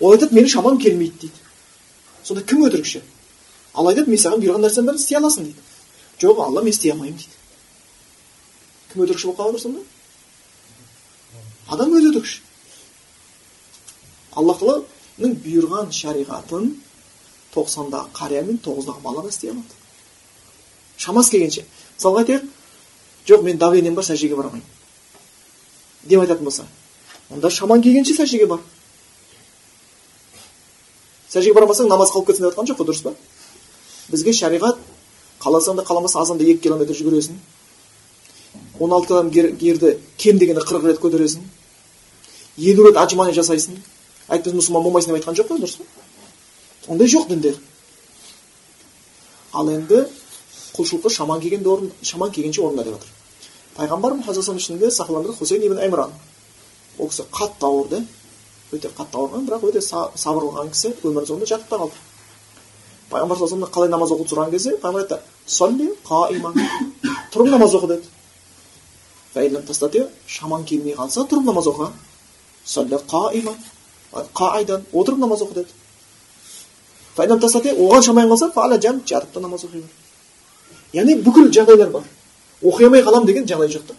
[0.00, 1.40] Ол айтады менің шамам келмейді дейді.
[2.22, 3.02] Сонда кім өтірікші?
[3.74, 5.64] Алла айтады мен саған бұйырған нәрсенің бәрін істей аласың дейді.
[6.20, 7.34] Жоқ алла мен істей алмаймын дейді.
[8.92, 9.82] Кім өтірікші болып қалып сонда?
[11.68, 12.40] Адам өзі өтірікші.
[14.38, 16.70] Алла тағаланың бұйырған шариғатын
[17.54, 19.78] тоқсандағы қария мен тоғыздағы бала да істей алады
[20.98, 21.64] шамасы келгенше
[21.98, 22.44] мысалға айтайық
[23.28, 24.68] жоқ мен давлением бар сәждеге бара алмаймын
[26.04, 26.66] деп айтатын болса
[27.30, 28.60] онда шамаң келгенше сәждеге бар
[31.30, 33.14] сәждеге бара алмасаң намаз қалып кетсін деп жатқан жоқ қой дұрыс па?
[34.10, 34.78] Бізге шариғат
[35.42, 37.36] қаласаң да қаламасаң азанда екі километр жүгіресің.
[38.80, 41.40] он алты километр ерді кем дегенде қырық рет көтересің.
[42.56, 43.78] елу рет отжимание жасайсың.
[44.28, 45.84] Әйтпесе мұсылман болмайсың деп айтқан жоқ қой дұрыс па?
[46.88, 47.56] Ондай жоқ дінде.
[49.52, 50.06] Ал енді
[50.74, 53.08] құлшылықты шаман келгенде орын шаман келгенше орында деп жатыр
[53.80, 56.10] пайғамбар мұхаммад ішінде сақыландырды хусейн ибн имран
[56.98, 58.06] ол кісі қатты ауырды
[58.72, 61.94] өте қатты ауырған бірақ өте сабыр қылған кісі өмірінің соңында жатып та қалды.
[63.10, 65.18] Пайғамбар саллаллаху қалай намаз оқуды сұраған кезде пайғамбар айтты
[66.04, 66.54] қаиман
[67.32, 68.04] тұрып намаз оқы деді.
[70.26, 71.88] Шаман келмей қалса тұрып намаз оқы
[72.64, 73.54] солли қаиман
[74.34, 75.68] қаидан отырып намаз оқы деді.
[77.16, 79.90] Оған шамай қалса жан жатып та намаз оқи бер
[80.92, 82.02] яғни бүкіл жағдайлар бар
[82.62, 83.94] оқи алмай қаламын деген жағдай жоқ та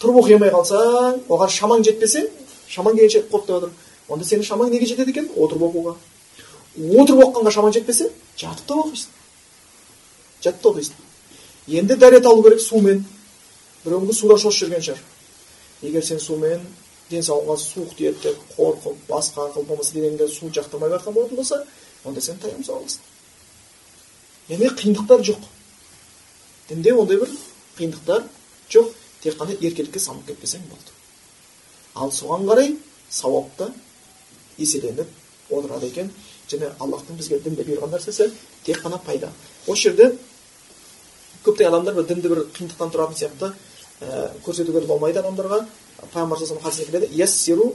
[0.00, 2.28] тұрып оқи алмай қалсаң оған шамаң жетпесе
[2.68, 3.70] шамаң келгенше қорық деп жатыр
[4.08, 5.94] онда сенің шамаң неге жетеді екен отырып оқуға
[7.00, 9.10] отырып оқығанға шамаң жетпесе жатып та оқисың
[10.44, 10.94] жатып та оқисың
[11.80, 13.04] енді дәрет алу керек сумен
[13.84, 15.02] біреу мүмкін суда шошып жүрген шығар
[15.88, 16.60] егер сен сумен
[17.10, 21.64] денсаулығыңа суық тиеді деп қорқып басқа қылып болмаса денеңді су жақтырмай жатқан болатын болса
[22.04, 23.02] онда сен тайғанып аласың
[24.80, 25.46] қиындықтар жоқ
[26.68, 27.30] дінде ондай бір
[27.78, 28.26] қиындықтар
[28.70, 30.92] жоқ тек қана еркелікке салынып кетпесең болды
[31.94, 32.76] ал соған қарай
[33.10, 33.70] сауапты
[34.58, 35.08] еселеніп
[35.50, 36.10] отырады екен
[36.50, 38.30] және аллахтың бізге дінде бұйырған нәрсесі
[38.64, 39.32] тек қана пайда
[39.66, 40.12] осы жерде
[41.44, 43.52] көптеген адамдар бір дінді бір қиындықтан тұратын сияқты
[44.00, 45.64] ә, көрсетуге болмайды адамдарға
[46.12, 47.74] пайғамбар хадисінде келеді яссиру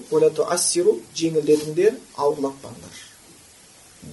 [1.16, 3.09] жеңілдетіңдер ауырлатпаңдар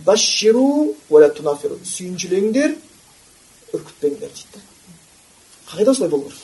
[0.07, 2.77] баширу тунафиру сүйіншілеңдер
[3.75, 4.63] үркітпеңдер дейді
[5.71, 6.43] қағида осылай болу керек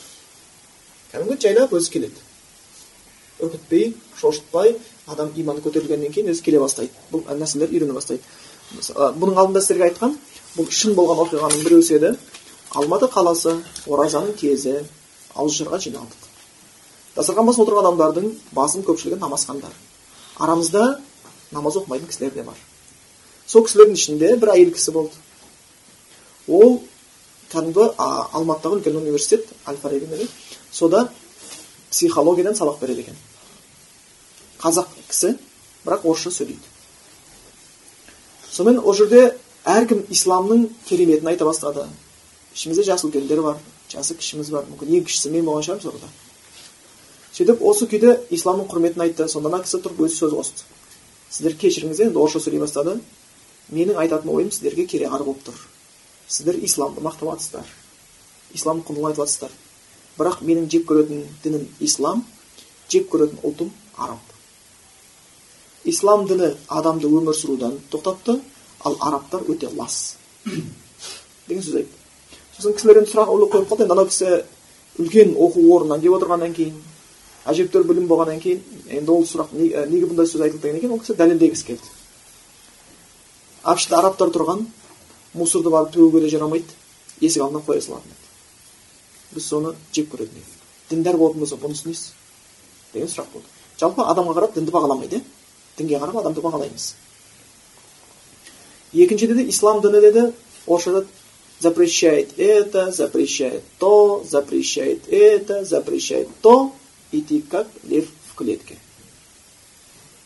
[1.13, 2.21] кәдімгі жайлап өзі келеді
[3.43, 4.77] үркітпей шошытпай
[5.07, 8.23] адам иманы көтерілгеннен кейін өзі келе бастайды бұл нәрселер үйрене бастайды
[9.19, 10.17] бұның алдында сіздерге айтқан
[10.57, 12.13] бұл шын болған оқиғаның біреусі еді
[12.79, 14.79] алматы қаласы оразаның кезі
[15.35, 16.29] ауызшарға жиналдық
[17.17, 19.75] дастархан басында отырған адамдардың басым көпшілігі намазхандар
[20.39, 21.01] арамызда
[21.53, 22.57] намаз оқымайтын кісілер де бар
[23.47, 25.17] сол кісілердің ішінде бір әйел кісі болды.
[26.49, 26.81] Ол
[27.53, 30.29] кәдімгі алматыдағы үлкен университет әл фараби
[30.73, 31.09] сода
[31.91, 33.17] психологиядан сабақ береді екен.
[34.63, 35.37] Қазақ кісі
[35.85, 36.65] бірақ орысша сөйлейді.
[38.51, 41.87] Сонымен ол жерде әркім исламның кереметін айта бастады.
[42.55, 43.61] Ішімізде жасы үлкендер бар
[43.93, 44.69] жасы кішіміз бар.
[44.71, 46.13] Мүмкін ең кішісі мен болған шығармын сонда
[47.33, 49.29] сөйтіп осы күйде исламның құрметін айтты.
[49.29, 50.65] Сонда ана кісі тұрып өзі сөз қосты.
[51.33, 52.99] Сіздер кешіріңіздер енді орысша сөйлей бастады.
[53.71, 55.59] Менің айтатын ойым сіздерге кереғар болып тұр.
[56.29, 57.69] Сіздер исламды мақтап жатсыздар
[58.55, 59.55] ислам құндылығын айтып жатсыздар
[60.19, 62.25] бірақ менің жек көретін дінім ислам
[62.93, 64.21] жек көретін ұлтым араб.
[65.85, 68.41] Ислам діні адамды өмір сүруден тоқтатты
[68.85, 70.17] ал арабтар өте лас.
[71.49, 72.03] Деген сөз айтты
[72.57, 73.87] сосын кісілер енді сұрақ қойып қалды.
[73.87, 74.43] Енді анау кісі
[75.01, 76.77] үлкен оқу орнынан келіп отырғаннан кейін
[77.49, 78.61] әжептәуір білім болғаннан кейін
[78.99, 80.93] енді ол сұрақ неге бұндай сөз айтылды деген екен?
[80.93, 81.91] Ол кісі дәлелдегісі келді.
[83.63, 84.67] Ішінде арабтар тұрған
[85.35, 86.75] мусорды барып төгуге де жарамайды
[87.21, 92.13] есік алдына қоя салатын еді біз соны жек көретін едік діндар болатын болса бұны түсінесіз
[92.93, 93.47] деген сұрақ болды
[93.81, 95.23] жалпы адамға қарап дінді бағаламайды иә
[95.79, 96.89] дінге қарап адамды бағалаймыз
[98.93, 100.27] екіншіде де ислам діні деді
[100.67, 101.07] орысшада
[101.61, 106.73] запрещает это запрещает то запрещает это запрещает то
[107.13, 108.79] идти как лев в клетке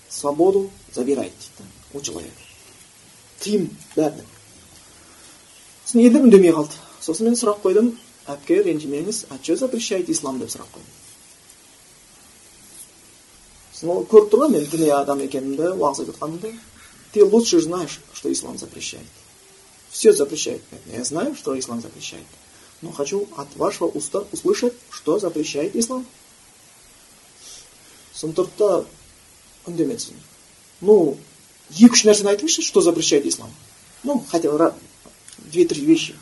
[0.09, 2.46] свободу забирает дейді у человека
[3.42, 4.26] тыйым бәріне
[5.86, 7.94] сосын елдер үндемей қалды сосын мен сұрақ қойдым
[8.32, 11.00] әпке ренжімеңіз а че запрещает ислам деп сұрақ қойдым
[13.74, 16.54] сосын ол көріп тұр ғой мен діни адам екенімді уағыз айтып жатқанымды
[17.14, 19.08] ты лучше знаешь что ислам запрещает
[19.90, 22.26] все запрещает я знаю что ислам запрещает
[22.82, 26.06] но хочу от вашего уста услышать что запрещает ислам
[28.14, 28.86] сосын тұрды да
[29.66, 30.14] үндемеді
[30.82, 31.18] ну
[31.78, 33.52] екі үш нәрсені айтыңызшы что запрещает ислам
[34.04, 34.74] ну хотя бы
[35.38, 36.16] две три вещи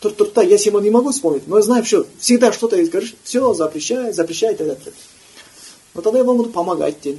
[0.00, 2.76] тұрды тұрды да я сегодня не могу вспомнить но я знаю все всегда что то
[2.76, 4.92] говоришь все запрещает запрещает это
[5.94, 7.18] Но тогда я вам буду помогать тем.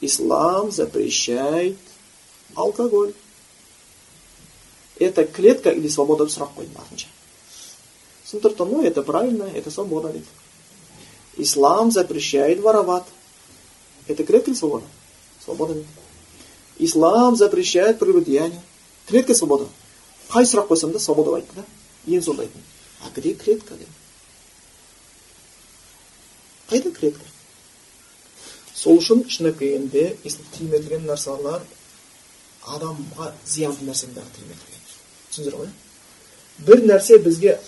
[0.00, 1.76] Ислам запрещает
[2.54, 3.12] алкоголь.
[4.98, 7.08] Это клетка или свобода сұрақ қойдым артынша
[8.30, 10.26] сосын тұрды ну это правильно это свобода деді
[11.36, 13.04] ислам запрещает воровать
[14.06, 14.84] это клетка или свобода
[15.44, 15.86] свобода деді
[16.77, 18.61] ислам запрещает прелюбодеяние.
[19.07, 19.67] Клетка свобода.
[20.29, 21.65] Қай сұрақ қойсам да свобода айтты да?
[22.07, 22.61] Ең соңында айттым
[23.05, 23.91] а где клетка деді
[26.69, 27.25] қайда клетка.
[28.73, 30.73] Сол үшін шындап келгенде тиім
[31.05, 31.61] нәрселер
[32.65, 34.87] адамға зиянды нәрсенің бәрі тыйым етілген
[35.29, 35.69] түсіндіңіздер ғой?
[36.65, 37.59] Бір нәрсе бізге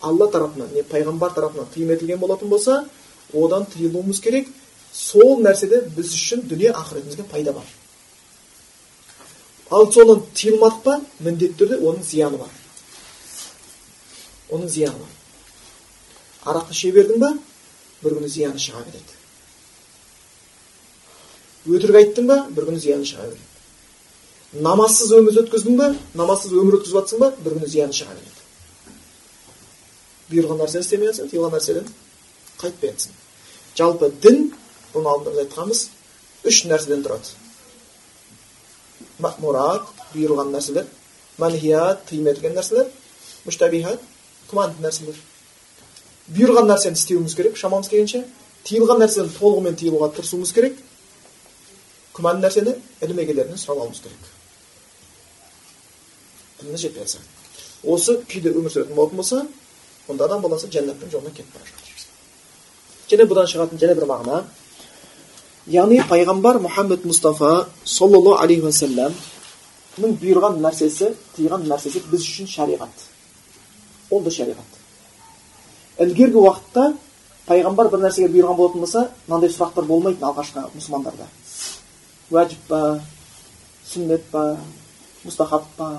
[0.00, 2.88] алла тарапынан не пайғамбар тарапынан тыйым етілген болатын болса
[3.32, 4.48] одан тыйылуымыз керек.
[4.92, 7.64] Сол нәрседе біз үшін дүние ақыретімізге пайда бар.
[9.72, 10.98] Ал содан тыйылмадық па?
[11.24, 12.52] Міндетті түрде оның зияны бар.
[14.52, 15.12] Оның зияны бар.
[16.52, 17.32] Арақты іше бердің ба?
[18.02, 19.16] Бір күні зияны шыға береді.
[21.70, 22.38] Өтірік айттың ба?
[22.50, 23.48] Бір күні зияны шыға береді.
[24.66, 25.92] Намазсыз өмір өткіздің ба?
[26.18, 27.30] Намазсыз өмір өткізіп жатсың ба?
[27.44, 28.40] Бір күні зияны шыға береді.
[30.32, 31.88] Бұйырған нәрсені істемей жатсың тыйылған нәрседен
[32.60, 33.14] қайтпай жатсың.
[33.78, 34.50] Жалпы дін
[34.92, 35.86] бұны алдында біз айтқанбыз
[36.50, 37.41] үш нәрседен тұрады.
[39.24, 40.86] Махмурат бұйырылған нәрселер
[41.38, 42.86] манхият тыйым етілген нәрселер
[43.46, 44.00] мүштабихат
[44.50, 45.16] күмәнді нәрселер
[46.36, 48.20] бұйырған нәрсені істеуіміз керек шамамыз келгенше
[48.68, 50.74] тыйылған нәрседен толығымен тыйылуға тырысуымыз керек
[52.16, 54.22] күмәнді нәрсені ілім егелерінен сұрап алуымыз керек
[57.82, 59.46] осы күйде өмір сүретін болатын болса
[60.08, 61.92] онда адам баласы жәннаттың жолына кетіп бара жатыр
[63.10, 64.36] және бұдан шығатын және бір мағына
[65.70, 73.04] яғни пайғамбар мұхаммед мұстафа саллаллаху алейхи уассаламның бұйырған нәрсесі тыйған нәрсесі біз үшін шариғат
[74.10, 76.88] ол да шариғат ілгергі уақытта
[77.46, 81.30] пайғамбар бір нәрсеге бұйырған болатын болса мынандай сұрақтар болмайтын алғашқы мұсылмандарда
[82.32, 82.82] уәжіп па
[83.86, 84.44] сүннет па
[85.22, 85.92] мұстахаб па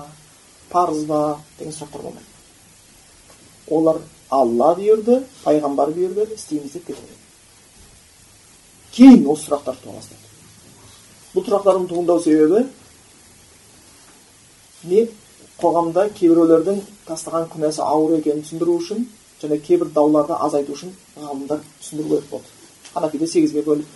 [0.70, 2.26] парыз ба деген сұрақтар болмайды
[3.70, 7.23] олар алла бұйырды пайғамбар бұйырды істейміз деп кете береді
[8.94, 10.22] кейін осы сұрақтар туа бастайды
[11.34, 12.64] бұл сұрақтардың туындау себебі
[14.90, 15.06] не
[15.60, 19.06] қоғамда кейбіреулердің тастаған күнәсі ауыр екенін түсіндіру үшін
[19.42, 22.46] және кейбір дауларды азайту үшін ғалымдар түсіндіру керек болды
[22.92, 23.86] ханафиде сегізге бөліп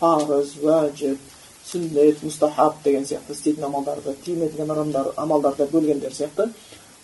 [0.00, 1.32] парыз уәжіп
[1.70, 6.50] сүннет мұстахаб деген сияқты істейтін амалдарды етілген адамдар амалдарды бөлгендер сияқты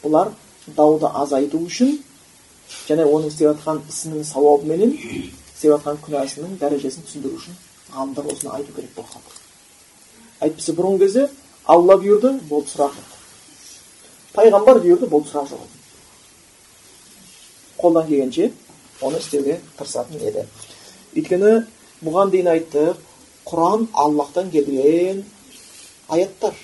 [0.03, 0.35] бұлар
[0.77, 1.97] дауды азайту үшін
[2.89, 4.97] және оның істеп жатқан ісінің сауабыменен
[5.61, 7.57] істеп жатқан күнәсінің дәрежесін түсіндіру үшін
[7.93, 9.35] ғалымдар осыны айту керек қалды
[10.41, 11.27] әйтпесе бұрынғы кезде
[11.69, 13.11] алла бұйырды болды сұрақ жоқ
[14.39, 15.67] пайғамбар бұйырды болды сұрақ жоқ
[17.83, 18.53] қолдан келгенше
[19.03, 20.47] оны істеуге тырысатын еді
[21.17, 21.53] өйткені
[22.07, 23.05] бұған дейін айттық
[23.51, 25.25] құран аллахтан келген
[26.09, 26.57] аяттар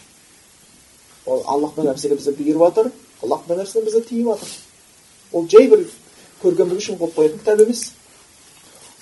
[1.26, 2.90] ол аллах бір нәрсеге бізді бұйырып жатыр
[3.22, 4.48] аллах бір нәрсені бізді тыйып жатыр
[5.32, 5.86] ол жай бір
[6.42, 7.86] көргенбіз үшін қойып қоятын кітап емес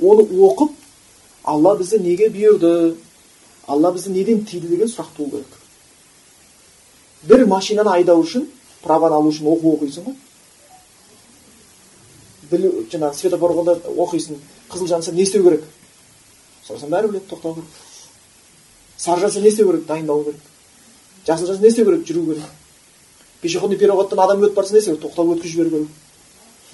[0.00, 0.72] оны оқып
[1.44, 2.96] алла бізді неге бұйырды
[3.66, 5.58] алла бізді неден тыйды деген сұрақ туу керек
[7.22, 8.48] бір машинаны айдау үшін
[8.82, 10.16] праваны алу үшін оқу оқисың ғой
[12.50, 14.40] білу жаңағы светофорда оқисың
[14.70, 15.64] қызыл жанса не істеу керек
[16.66, 17.70] сұрасаң бәрі біледі тоқтау керек
[18.98, 20.40] сары жанса не істеу керек дайындалу керек
[21.26, 22.44] жасыл жанса не істеу керек жүру керек
[23.40, 25.88] пешеходный переходтан адам өтіп бара жатса не істеу керек тоқтап өткізіп жіберу керек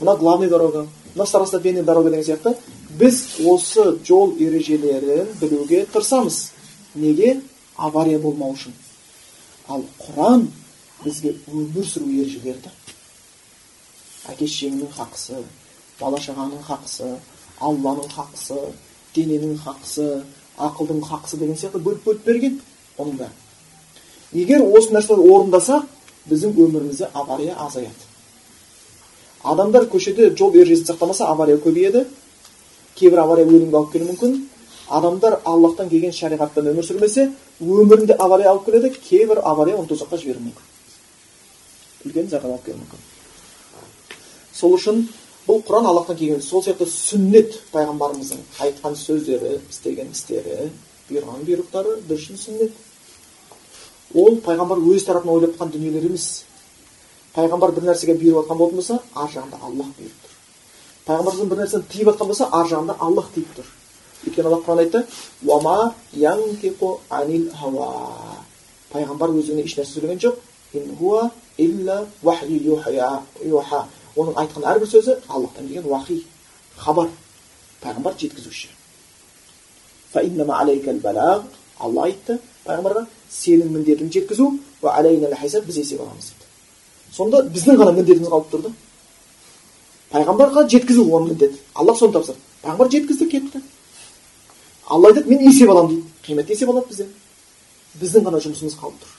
[0.00, 2.56] мына главный дорога мына второстепенный дорога деген сияқты.
[2.98, 6.50] Біз осы жол ережелерін білуге тырысамыз.
[6.94, 7.40] Неге?
[7.76, 8.74] Авария болмау үшін.
[9.68, 10.48] Ал құран
[11.04, 12.72] бізге өмір сүру ережелері да
[14.28, 15.38] әке шешеңнің хақысы
[16.00, 17.14] бала шағаның хақысы
[17.60, 18.58] алланың хақысы
[19.14, 20.22] дененің хақысы
[20.60, 22.60] ақылдың хақысы деген сияқты бөліп бөліп берген
[22.98, 25.88] оның бәрі егер осы нәрселерді орындасақ
[26.30, 28.09] біздің өмірімізде авария азаяды.
[29.42, 32.06] Адамдар көшеде жол ережесін сақтамаса авария көбейеді.
[32.96, 34.36] Кейбір авария өлімге алып келуі мүмкін.
[34.90, 37.30] Адамдар аллахтан келген шариғаттан өмір сүрмесе
[37.60, 40.66] өмірінде авария алып келеді кейбір авария оны тозаққа жіберуі мүмкін.
[42.06, 43.08] Үлкен зардап алып келуі мүмкін.
[44.52, 45.06] Сол үшін
[45.46, 50.70] бұл құран аллахтан келген сол сияқты сүннет пайғамбарымыздың айтқан сөздері істеген істері
[51.08, 52.72] бұйырған бұйрықтары біз үшін сүннет.
[54.14, 56.44] Ол пайғамбар өз тарапынан ойлап жатқан дүниелер емес.
[57.34, 60.32] Пайғамбар бір нәрсеге бұйырып жатқан болатын болса ар жағында аллах бұйырып тұр
[61.06, 63.66] пайғамбар бір нәрсені тыйып жатқан болса ар жағында аллах тыйып тұр
[64.26, 64.98] өйткені аллах құран айтты
[68.90, 70.36] пайғамбар өзіне еш нәрсе сөйлеген жоқ
[74.18, 76.16] оның айтқан әрбір сөзі аллахтан келген уахи
[76.76, 77.08] хабар
[77.82, 78.68] пайғамбар жеткізуші
[81.78, 84.50] алла айтты пайғамбарға сенің міндетің жеткізу
[84.82, 86.32] біз есеп аламыз
[87.12, 88.72] сонда біздің ғана міндетіміз қалып тұр да.
[90.10, 93.62] Пайғамбарға жеткізу оның міндеті аллах соны тапсырды пайғамбар жеткізді кетті.
[94.86, 96.08] Алла айтады мен есеп аламын дейді.
[96.26, 97.12] Қияметте есеп алады бізден
[98.00, 99.12] біздің ғана жұмысымыз қалып тұр.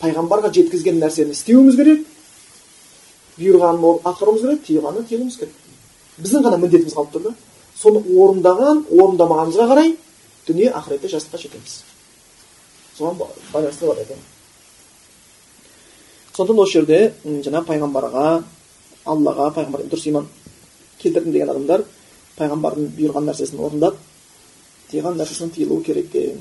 [0.00, 2.06] Пайғамбарға жеткізген нәрсені істеуіміз керек.
[3.38, 5.54] Бұйырғанын атқаруымыз керек тыйғанын тыюымыз керек.
[6.18, 7.34] Біздің ғана міндетіміз қалып тұр да.
[7.78, 9.94] Соны орындаған орындамағанымызға қарай
[10.48, 11.82] дүние ақыретте жастыққа жетеміз.
[12.98, 13.20] Соған
[13.52, 14.18] байланысты бар екен.
[16.38, 18.26] Сондықтан осы жерде жаңағы пайғамбарға
[19.10, 20.28] аллаға пайғамбарға дұрыс иман
[21.02, 21.82] келтірдім деген адамдар
[22.38, 23.94] пайғамбардың бұйырған нәрсесін орындап
[24.92, 26.38] тыйған нәрсесінен тыйылу керек екен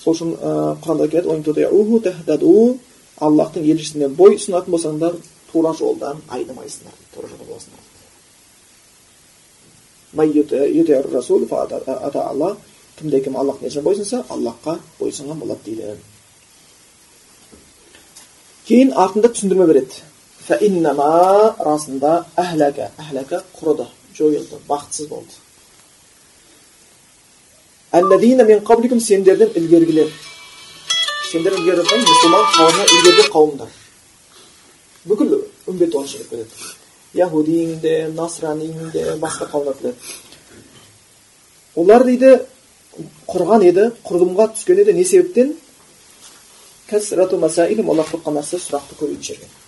[0.00, 0.28] сол үшін
[0.84, 1.28] құранда келеді
[3.22, 5.14] аллахтың елшісіне бой ұсынатын болсаңдар
[5.52, 7.82] тура жолдан айнымайсыңдар тура жолда боласыңдар
[12.98, 15.82] кімде кім аллахтың елшісіне бойсұнса аллахқа бойсұнған болады дейді
[18.66, 19.94] кейін артында түсіндірме береді
[21.68, 23.86] расында әхләка әхләка құрыды
[24.18, 25.40] жойылды бақытсыз болды
[27.92, 30.10] әлләдина мен қабликум сендерден ілгергілер
[31.30, 33.70] сендер ілгері мұсылман қауымы ілгергі қауымдар
[35.08, 35.34] бүкіл
[35.70, 36.54] үмбет оған шығып кетеді
[37.22, 39.96] яхудиң де насраниң де басқа қауымдар кіреді
[41.76, 42.32] олар дейді
[43.28, 45.54] құрған еді құрдымға түскен еді не себептен
[48.38, 49.58] нәрсе сұрақты көбейтіп жіберген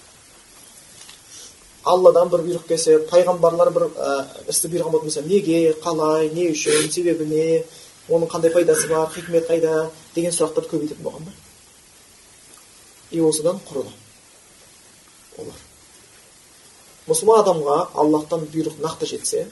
[1.85, 3.89] алладан бір бұйрық келсе пайғамбарлар бір
[4.49, 7.65] істі бұйырған болатын болса неге қалай не үшін себебі не
[8.09, 11.33] оның қандай пайдасы бар хикмет қайда деген сұрақтарды көбейтетін болған да
[13.11, 13.93] и осыдан құрыды
[15.39, 15.61] олар
[17.09, 19.47] мұсылман адамға аллахтан бұйрық нақты жетсе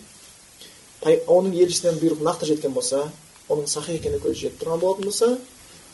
[1.05, 3.05] оның елшісінен бұйрық нақты жеткен болса
[3.49, 5.31] оның сахи екеніне көзі жетіп тұрған болатын болса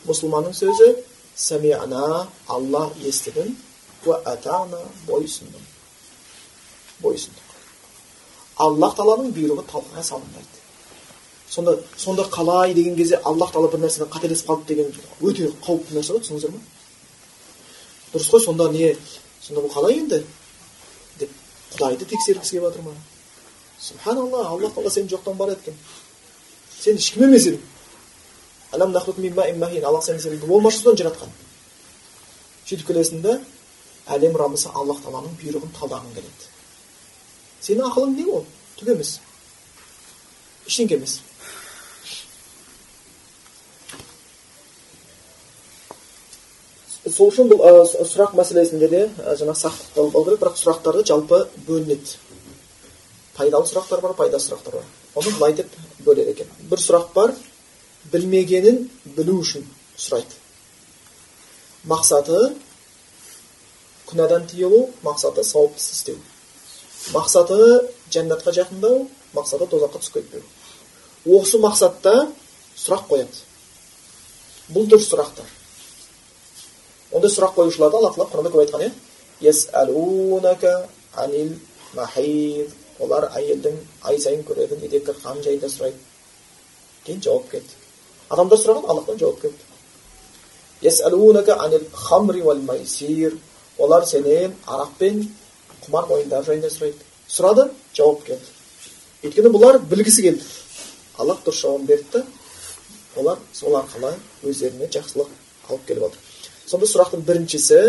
[0.07, 0.93] мұсылманның сөзі
[1.35, 3.55] сәмиана алла естідім
[4.05, 5.65] атана бойсұндым
[7.03, 7.49] бойсұндық
[8.65, 10.59] аллах тағаланың бұйрығы талқыға салынбайды
[11.49, 16.13] сонда сонда қалай деген кезде аллах тағала бір нәрседен қателесіп қалды деген өте қауіпті нәрсе
[16.13, 16.61] ғой түсіндіңіздер ма
[18.13, 18.93] дұрыс қой сонда не
[19.41, 20.23] сонда бұл қалай енді
[21.19, 21.31] деп
[21.73, 22.95] құдайды тексергісі келіп жатыр ма
[23.79, 25.75] субханалла аллах тағала сені жоқтан бар еткен
[26.79, 27.61] сен ешкім емес едің
[28.71, 31.31] аллах сені судан жаратқан
[32.69, 33.39] сөйтіп келесің да
[34.13, 36.49] әлем раббысы аллах тағаланың бұйрығын талдағың келеді.
[37.65, 38.45] Сенің ақылың не ол?
[38.77, 39.15] Түк емес.
[40.67, 41.19] Ештеңке емес.
[47.09, 47.71] Сол үшін бұл ә,
[48.05, 52.17] сұрақ мәселесінде де ә, жаңағы сақтық болу керек бірақ сұрақтарды жалпы бөлінеді.
[53.37, 54.89] Пайдалы сұрақтар бар пайдасыз сұрақтар бар.
[55.15, 55.73] Оны былай деп
[56.05, 56.53] бөледі екен.
[56.69, 57.33] Бір сұрақ бар.
[58.11, 58.77] Білмегенін
[59.17, 59.63] білу үшін
[59.97, 60.35] сұрайды
[61.89, 62.37] мақсаты
[64.09, 66.17] күнәдан тыйылу мақсаты сауапты іс істеу
[67.15, 67.57] мақсаты
[68.13, 68.95] жәннатқа жақындау
[69.35, 70.43] мақсаты тозаққа түсіп кетпеу
[71.39, 72.13] осы мақсатта
[72.79, 73.37] сұрақ қояды
[74.73, 75.47] бұл дұрыс сұрақтар
[77.13, 78.81] ондай сұрақ қоюшыларды алла тағала құранда көп айтқан
[79.39, 79.51] иә
[82.99, 83.75] олар әйелдің
[84.09, 85.99] ай сайын көретін етеккі қан жайында сұрайды
[87.05, 87.78] кейін жауап келді
[88.29, 89.63] адамдар сұраған аллахтан жауап келді
[93.79, 95.21] олар сенен арақ пен
[95.85, 96.99] құмар ойындар жайында сұрайды
[97.29, 98.45] сұрады жауап келді
[99.23, 100.43] өйткені бұлар білгісі келді
[101.17, 102.25] аллах дұрыс жауабын берді да
[103.19, 104.13] олар сол арқылы
[104.43, 105.29] өздеріне жақсылық
[105.69, 106.19] алып келіп отыр
[106.67, 107.79] сонда сұрақтың біріншісі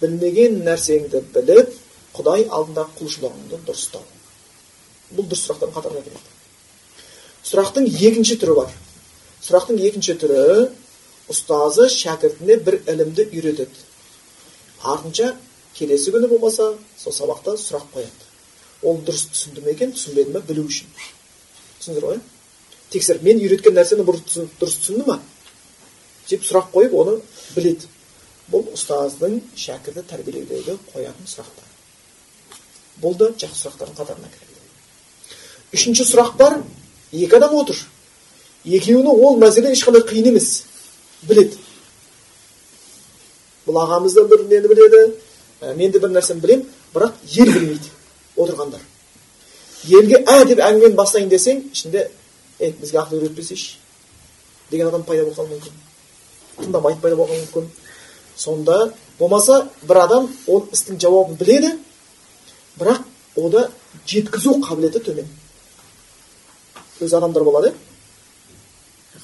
[0.00, 1.74] білмеген нәрсеңді біліп
[2.16, 4.04] құдай алдында құлшылығыңды дұрыстау
[5.16, 6.36] бұл дұрыс сұрақтардың қатарына кіреді
[7.50, 8.76] сұрақтың екінші түрі бар
[9.48, 10.40] сұрақтың екінші түрі
[11.32, 13.86] ұстазы шәкіртіне бір ілімді үйретеді
[14.84, 15.30] артынша
[15.78, 18.28] келесі күні болмаса сол сабақта сұрақ қояды
[18.82, 20.92] ол дұрыс түсінді ме екен түсінбеді ме білу үшін
[21.80, 22.20] түсіндіңіздер ғой
[22.92, 25.18] тексеріп мен үйреткен нәрсені дұрыс түсінді ма
[26.28, 27.18] деп сұрақ қойып оны
[27.56, 27.88] біледі
[28.52, 31.68] бұл ұстаздың шәкірті тәрбиелеудегі қоятын сұрақтар
[33.02, 36.60] бұл да жақсы сұрақтардың қатарына кіреді үшінші сұрақ бар
[37.12, 37.80] екі адам отыр
[38.64, 40.64] екеуіне ол мәселе ешқандай қиын емес
[41.22, 41.58] біледі
[43.66, 45.02] бұл ағамыз да бір нені біледі
[45.60, 47.90] ә, мен де бір нәрсені білемін бірақ ел білмейді
[48.36, 48.80] отырғандар
[49.84, 52.08] елге ә деп әңгімені бастайын десең ішінде
[52.60, 53.76] ей бізге ақыл үйретпесейші
[54.70, 57.68] деген адам пайда болып қалуы мүмкін тыңдамайды пайда болуы мүмкін
[58.36, 61.74] сонда болмаса бір адам ол істің жауабын біледі
[62.78, 63.04] бірақ
[63.36, 63.68] ода
[64.06, 65.28] жеткізу қабілеті төмен
[67.00, 67.74] өзі адамдар болады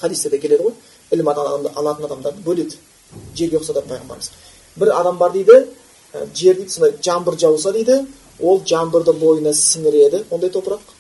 [0.01, 0.75] хадисте де келеді ғой
[1.13, 2.79] ілім алатын адамдарды бөледі
[3.37, 4.31] жерге ұқсатады пайғамбарымыз
[4.77, 5.61] бір адам бар дейді
[6.35, 8.01] жер дейді сондай жаңбыр жауса дейді
[8.41, 10.95] ол жаңбырды бойына сіңіреді ондай топырақ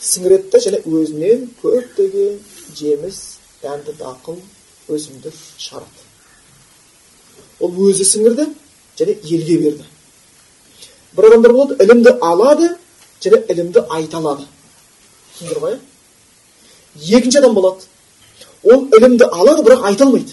[0.00, 2.38] сіңіреді да және өзінен көптеген
[2.78, 3.20] жеміс
[3.62, 4.38] дәнді дақыл
[4.92, 6.06] өсімдік шығарады
[7.60, 8.48] ол өзі сіңірді
[9.00, 9.84] және елге берді
[11.16, 12.70] бір адамдар болады ілімді алады
[13.24, 14.46] және ілімді айта алады
[15.36, 15.78] түсіндіңдер ғой
[17.18, 17.88] екінші адам болады
[18.66, 20.32] ол ілімді алады бірақ айта алмайды.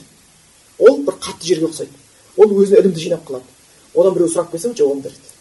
[0.80, 1.94] Ол бір қатты жерге ұқсайды.
[2.38, 3.46] Ол өзіне ілімді жинап қалады
[3.94, 5.34] одан біреу сұрақ келсе жауабын береді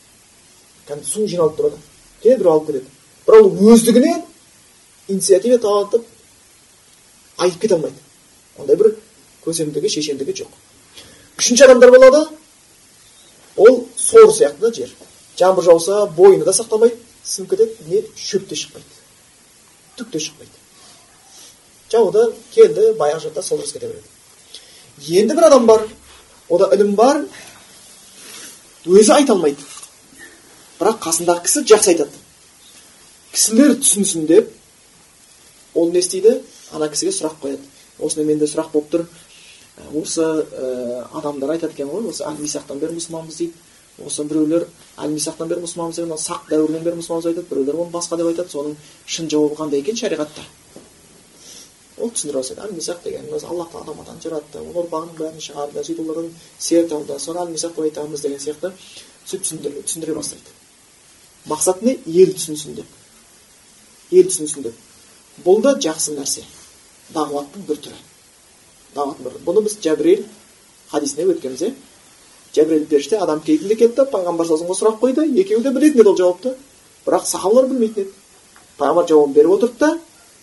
[0.86, 1.78] кәдімгі су жиналып тұрады
[2.22, 2.86] келеді біреу алып кетеді
[3.26, 4.22] бірақ ол өздігінен
[5.09, 6.05] инициатива танытып
[7.38, 7.97] айтып кете алмайды.
[8.59, 8.93] Ондай бір
[9.45, 10.51] көсемдігі шешендігі жоқ.
[11.38, 12.26] Үшінші адамдар болады.
[13.57, 14.93] Ол сор сияқты да жер.
[15.38, 16.99] Жаңбыр жауса бойына да сақтамайды.
[17.24, 18.03] Сынып кетеді не?
[18.16, 19.01] Шөп те шықпайды.
[19.97, 20.61] Түк те шықпайды.
[21.93, 25.86] Жауды келді баяғы жатта солдырыс кете береді енді бір адам бар
[26.49, 27.24] ода ілім бар
[28.86, 29.62] өзі айта алмайды
[30.80, 32.22] бірақ қасындағы кісі жақсы айтады
[33.32, 34.51] кісілер түсінсін деп
[35.74, 36.40] ол не істейді
[36.72, 37.68] ана кісіге сұрақ қояды
[37.99, 39.07] осындай менде сұрақ болып тұр
[39.97, 44.66] осы ә, адамдар айтады екен ғой осы әл мисақтан бері мұсылманбыз дейді осы біреулер
[44.99, 48.53] әл мисақтан бері мұсылманбыз деген сақ дәуірінен бері мұсылманбыз айтады біреулер оны басқа деп айтады
[48.53, 48.76] соның
[49.07, 50.45] шын жауабы қандай екен шариғатта
[51.99, 55.84] ол түсіндіре бастайды әл мисақ деген өзі алла тағала адам жаратты оның ұрпағының бәрін шығарды
[55.84, 58.72] сөйтіп олардан серт алды соны әл мисақ деп айтамыз деген сияқты
[59.26, 60.57] сөйтіп түсіндіре бастайды
[61.47, 62.86] мақсат не ел түсінсін деп
[64.11, 66.45] ел түсінсін деп бұл да жақсы нәрсе
[67.12, 68.01] дағуаттың бір түрі
[68.95, 70.24] дағуаттың бір бұны біз жәбірел
[70.93, 71.72] хадисінде өткенбіз иә
[72.57, 76.18] жәбірел періште адам кейпінде келді да пайғамбар саллаллаху сұрақ қойды екеуі де білетін еді ол
[76.20, 76.55] жауапты
[77.07, 78.12] бірақ сахабалар білмейтін еді
[78.78, 79.99] пайғамбар жауабын беріп отырды да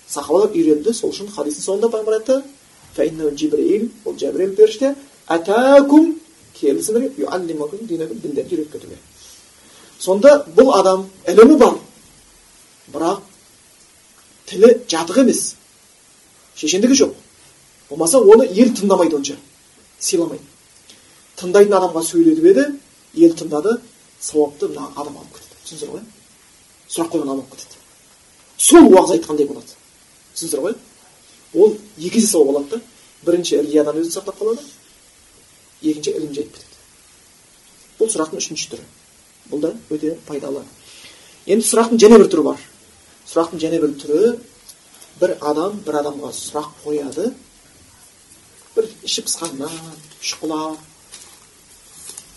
[0.10, 2.42] сахабалар үйренді сол үшін хадистің соңында пайғамбар айтты
[3.38, 4.96] жибрил ол жәбірел періште
[5.28, 6.16] атакум
[6.60, 7.12] келді сіздерге
[8.56, 8.98] үйретіп кетуге
[10.00, 11.76] сонда бұл адам ілімі бар
[12.94, 13.22] бірақ
[14.50, 15.56] тілі жатық емес
[16.56, 17.14] шешендігі жоқ
[17.90, 19.38] болмаса оны ел тыңдамайды онша
[20.00, 20.44] сыйламайды
[21.40, 22.66] тыңдайтын адамға сөйлетіп еді
[23.26, 23.78] ел тыңдады
[24.22, 26.04] сауапты мына адам алып кетеді түсіндіңіздер ғой
[26.90, 27.78] сұрақ қойған адам алып кетеді
[28.58, 29.79] сол уағыз айтқандай болады
[30.40, 30.76] түсіндіңіздер ғой
[31.54, 32.82] ол екі есе сауап алады да.
[33.26, 34.64] Бірінші риядан өзін сақтап қалады.
[35.82, 36.78] Екінші ілім жетіп кетеді.
[38.00, 38.86] Бұл сұрақтың үшінші түрі.
[39.52, 40.64] Бұл да өте пайдалы.
[41.46, 42.64] Енді сұрақтың және бір түрі бар.
[43.28, 44.34] Сұрақтың және бір түрі
[45.20, 47.34] бір адам бір адамға сұрақ қояды.
[48.76, 49.74] Бір іші пысқаннан
[50.22, 50.80] шұқылап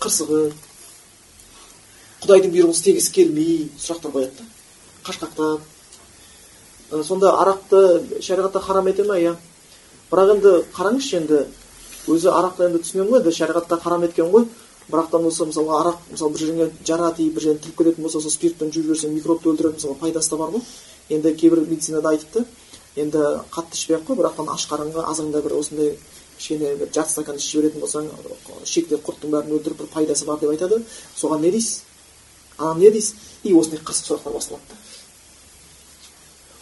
[0.03, 0.71] қырсығып
[2.23, 4.49] құдайдың бұйрығын істегісі келмей сұрақтар қояды да.
[5.07, 5.72] Қашқақтап
[7.01, 9.35] сонда арақты шариғатта харам ете ма иә?
[10.11, 11.39] Бірақ енді қараңызшы енді
[12.11, 14.45] өзі арақты енді түсінемін ғой енді шариғатта харам еткен ғой.
[14.91, 18.31] Бірақтан осы мысалға арақ мысалы бір жеріңе жара тиіп бір жерін тіліп кететін болса сол
[18.33, 20.61] спиртпен жуып жіберсең микробты өлтіретін мысалы пайдасы да бар ғой.
[21.09, 22.45] Енді кейбір медицинада айтыпты.
[22.95, 25.95] Енді қатты ішпей ақ қой бірақтан аш қарынға азанда бір осындай
[26.37, 28.11] кішкене бір жарты стакан ішіп жіберетін болсаң
[28.67, 30.83] ішектегі құрттың бәрін өлтіріп бір пайдасы бар деп айтады.
[31.15, 31.83] Соған не дейсіз?
[32.57, 33.15] Анан не дейсіз?
[33.43, 34.67] И осындай қырсық сұрақтар басталады.
[34.69, 34.92] да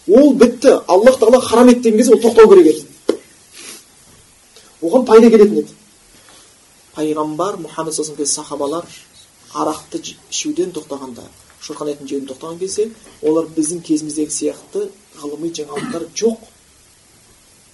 [0.08, 2.86] ол бітті аллах тағала харам етті деген кезде ол тоқтау керек еді.
[4.82, 5.76] Оған пайда келетін еді.
[6.96, 8.86] Пайғамбар мұхаммед саллаллаху сахабалар
[9.54, 11.28] арақты ішуден тоқтағанда
[11.62, 12.90] шошқан етін жеуден тоқтаған кезде
[13.22, 14.88] олар біздің кезіміздегі сияқты
[15.22, 16.48] ғылыми жаңалықтар жоқ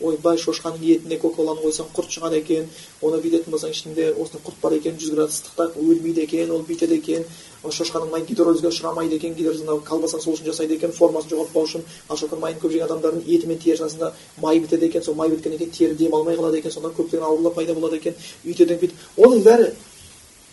[0.01, 2.67] ойбай шошқаның етіне кока коланы қойсаң құрт шығады екен
[3.01, 6.99] оны бүйтетін болсаң ішінде осындай құрт бар екен жүз градус ыстықта өлмейді екен ол бүйтеді
[7.01, 7.25] екен.
[7.67, 11.83] Шошқаның майы гидролизге ұшырамайды екен гидролиз колбасаны сол жасайды екен формасын жоғалтпау үшін.
[12.07, 15.29] Ал шошқаның майын көп жеген адамдардың еті мен терісінің арасында май бітеді екен сол май
[15.33, 18.15] біткеннен кейін тері демалмай қалады екен содан көптеген аурулар пайда болады екен.
[18.45, 19.71] Үйтеді бүйтеді оның бәрі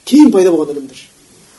[0.05, 1.05] кейін пайда болған ілімдер.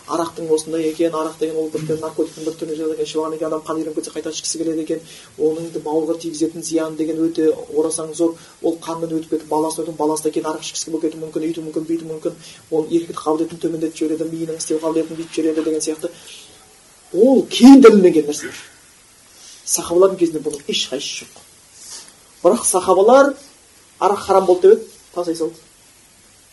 [0.08, 3.64] Арақтың осындай екен арақ деген ол бір наркотиктің бір жатады екен ішіп алғаннан кейін адам
[3.66, 4.99] қан үйреніп кетсе қайта ішкісі келеді екен
[5.39, 8.36] оның бауырға тигізетін зияны деген өте орасан зор.
[8.62, 11.66] Ол қанмен өтіп кетіп баласына өтіп баласы да кейін арақ ішкісі келіп кетуі мүмкін үйтуі
[11.66, 12.38] мүмкін бүйтуі мүмкін.
[12.72, 16.14] Ол еркіндік қабілетін төмендетіп жібереді миының істеу қабілетін бүйтіп жібереді деген сияқты.
[17.14, 18.64] Ол кейін дәлелденген нәрселер
[19.66, 21.41] сахабалардың кезінде бұның ешқайсысы жоқ.
[22.43, 23.34] Бірақ сахабалар
[23.99, 25.56] арақ харам болды деп еді тастай салды.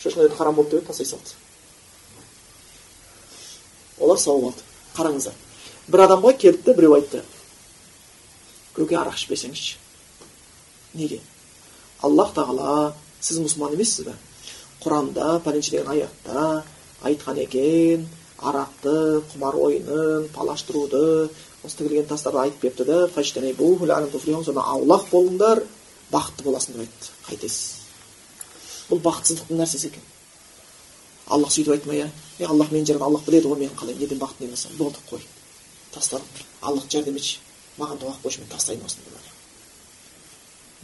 [0.05, 1.37] Ет харам болды деп еді тастай салды.
[4.03, 5.37] Олар сауап алды қараңыздар.
[5.89, 7.23] Бір адамға келді де біреу айтты.
[8.77, 9.79] Көке арақ ішпесеңізші
[10.95, 11.21] неге?
[12.03, 14.17] Аллах тағала сіз мұсылман емессіз бе?
[14.83, 16.65] Құранда пәленше деген аятта
[17.07, 18.07] айтқан екен
[18.43, 21.31] арақты құмар ойынын палаштыруды
[21.63, 25.63] осы тігілген тастарды айтып беріпті да аулақ болыңдар
[26.13, 27.13] бақытты боласың деп айтты.
[27.29, 27.79] Қайтесіз.
[28.91, 30.03] Бұл бақытсыздықтың нәрсесі екен?
[31.33, 32.09] Аллах сөйтіп айтты ма иә
[32.39, 35.21] е аллах мені жаратқан аллах біледі ғой мен қалай неден бақытты болсам болды қой
[35.93, 36.27] тастадым
[36.61, 37.39] аллах жәрдем етші
[37.79, 39.03] маған дұға қойшы мен тастаймын осыны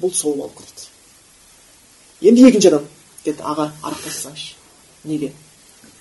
[0.00, 2.86] бұл сол алып кетеді енді екінші адам
[3.24, 4.54] келді аға арақ тастасаңызшы
[5.04, 5.32] неге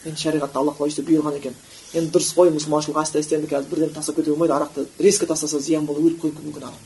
[0.06, 1.56] енді шариғатта алла тағала бұйырған екен
[1.94, 5.60] енді дұрыс қой мұсылманшылық асты асты енді қазір бірден тастап кете болмайды арақты резко тастаса
[5.60, 6.80] зиян болып өліп қалуы мүмкін адам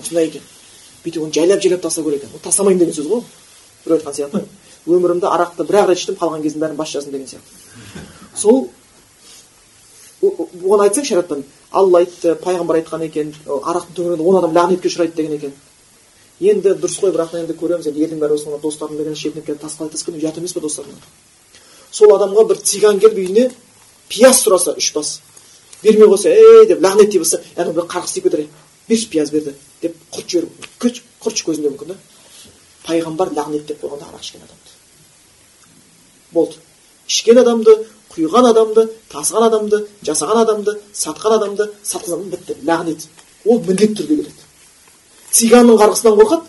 [0.00, 0.42] осындай екен
[1.04, 3.22] бүйтіп оны жайлап жайлап тастау керек екен ол тастамаймын деген сөз ғой
[3.84, 4.44] біреу айтқан сияқты
[4.86, 8.04] өмірімде арақты бір ақ рет іштім қалған кездің бәрін бас жаздым деген сияқты.
[8.36, 8.68] Сол
[10.22, 15.38] оны айтсаң шариғаттан алла айтты пайғамбар айтқан екен арақтың төңірегінде он адам лағнетке ұшырайды деген
[15.38, 15.52] екен.
[16.40, 19.74] Енді дұрыс қой бірақ енді көреміз енді елдің бәрі осыған достарым деген шетінеп келіп тас
[19.78, 21.00] қалай тас ұят емес па достарынан
[21.90, 23.48] сол адамға бір циган келіп үйіне
[24.08, 25.20] пияз сұраса үш бас.
[25.82, 26.66] Бермей қойса ей!
[26.68, 28.46] деп лағнеттей бастаса яғни бір қарғыс тиіп кетер
[28.88, 31.96] берші пияз берді деп құрт жіберіп құртшы көзінде мүмкін да.
[32.86, 34.74] Пайғамбар лағнеттеп қойған арақ ішкен адамды.
[36.32, 36.56] Болды.
[37.08, 37.76] Ішкен адамды
[38.14, 42.58] құйған адамды тасыған адамды жасаған адамды сатқан адамды адамды бітті.
[42.64, 43.08] Лағнет.
[43.44, 44.32] Ол міндетті түрде келеді
[45.32, 46.44] циганның қарғысынан қорқады.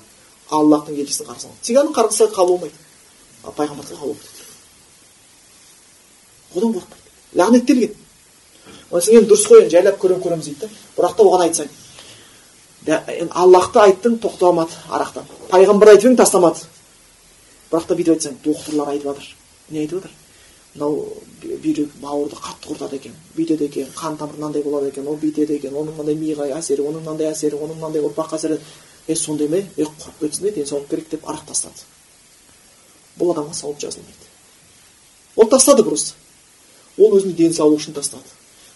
[0.50, 1.58] Аллахтың елшісінің қарғысынан.
[1.62, 2.76] Циганның қарғысы қабыл болмайды.
[3.44, 4.38] Ал пайғамбардікі қабыл болады
[6.56, 7.04] одан қорықпайды.
[7.38, 7.94] Лағнеттелген
[8.90, 11.70] онан соң енді дұрыс қой енді жайлап көремін көреміз дейді да бірақ та оған айтсаң
[12.88, 15.26] аллахты айттың тоқтамады арақтан.
[15.50, 16.64] Пайғамбар айтып едің тастамады.
[17.72, 19.36] Бірақ та бүйтіп айтсаң докторлар айтып жатыр
[19.70, 20.12] не айтып жатыр?
[20.76, 23.14] Мынау бүйрек бауырды қатты құртады екен.
[23.36, 27.04] Бүйтеді екен қан тамыры мынандай болады екен ол бүйтеді екен оның мынандай миға әсері оның
[27.04, 28.60] мынандай әсері оның мынандай ұрпаққа әсері.
[29.08, 29.58] Е сондай ма?
[29.58, 31.86] Е құрып кетсін де денсаулық керек деп арақ тастады.
[33.18, 34.30] Бұл адамға сауап жазылмайды.
[35.36, 36.14] Ол тастады просто.
[36.98, 38.30] Ол өзінің денсаулығы үшін тастады.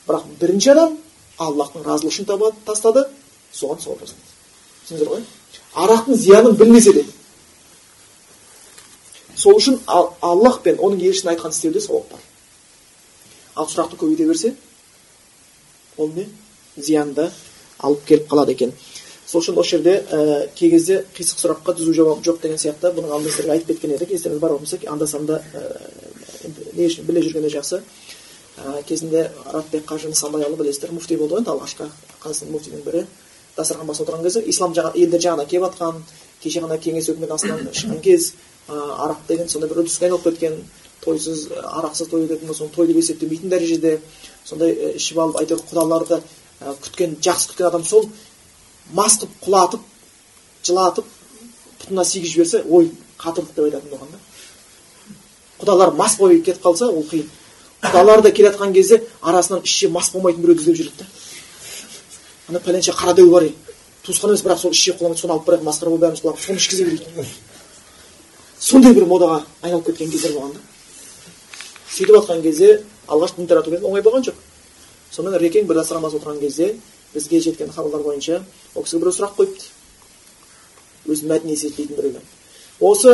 [0.08, 0.98] Бірақ бірінші адам
[1.38, 2.28] аллахтың разылығы үшін
[2.66, 3.06] тастады.
[3.54, 4.32] Соған сауап жазылады
[4.84, 5.24] түсіндіңіздер ғой?
[5.74, 7.06] Арақтың зиянын білмесе де.
[9.36, 12.20] Сол үшін аллах пен оның елшісінің айтқан істеуде сауап бар.
[13.56, 14.56] Ал сұрақты көбейте берсе
[15.98, 16.28] ол не?
[16.78, 17.30] Зиянды
[17.80, 18.74] алып келіп қалады екен.
[19.26, 23.10] Сол үшін осы жерде ә, кей кезде қисық сұраққа түзу жауап жоқ деген сияқты бұны
[23.10, 24.12] алдында сіздерге айтып кеткен едік.
[24.12, 25.64] Естеріңіз бар болса анда санда ә,
[26.74, 27.82] не үшін біле жүргенде жақсы.
[28.58, 31.90] Ә, кезінде ратбек қажы нысанбайұлы білесіздер муфти болды ғой енді алғашқы
[32.22, 33.06] қазақстан муфтидің бірі.
[33.58, 36.02] Дастархан басып отырған кезде ислам жағы елдер жағына келіп жатқан
[36.44, 38.34] кеше ғана кеңес өкіметі астынан шыққан кез
[38.68, 40.60] арақ деген сондай бір үрдіске айналып кеткен
[41.04, 43.98] тойсыз арақсыз той өтетін болса той деп есептемейтін дәрежеде
[44.46, 46.22] сондай ішіп алып әйтеуір құдаларды
[46.86, 48.08] күткен жақсы күткен адам сол
[48.94, 49.90] мас қылып құлатып
[50.64, 51.10] жылатып
[51.84, 54.20] пұтына сүйгізіп жіберсе ой қатырлық деп айтатын болған да.
[55.60, 57.28] Құдалар мас болып кетіп қалса ол қиын.
[57.84, 61.06] Құдалар да келе жатқан кезде арасынан ішше мас болмайтын біреуді іздеп жүреді да.
[62.54, 63.56] Ана пәленше қара дәу бар ей.
[64.06, 66.86] Туысқан емес бірақ сол ішке қоламайды соны алып барайық масқара болып бәріміз құлап соны ішкізе
[66.86, 67.28] берейік.
[68.60, 70.60] Сондай бір модаға айналып кеткен кездер болған да.
[71.90, 74.36] Сөйтіп жатқан кезде алғаш дін тарату оңай болған жоқ.
[75.12, 76.76] Сонымен рекең бір намаз отырған кезде
[77.14, 78.44] бізге жеткен хабарлар бойынша
[78.76, 79.66] ол кісіге біреу сұрақ қойыпты.
[81.08, 82.22] Өзі мәдениет етпейтін біреулер
[82.80, 83.14] осы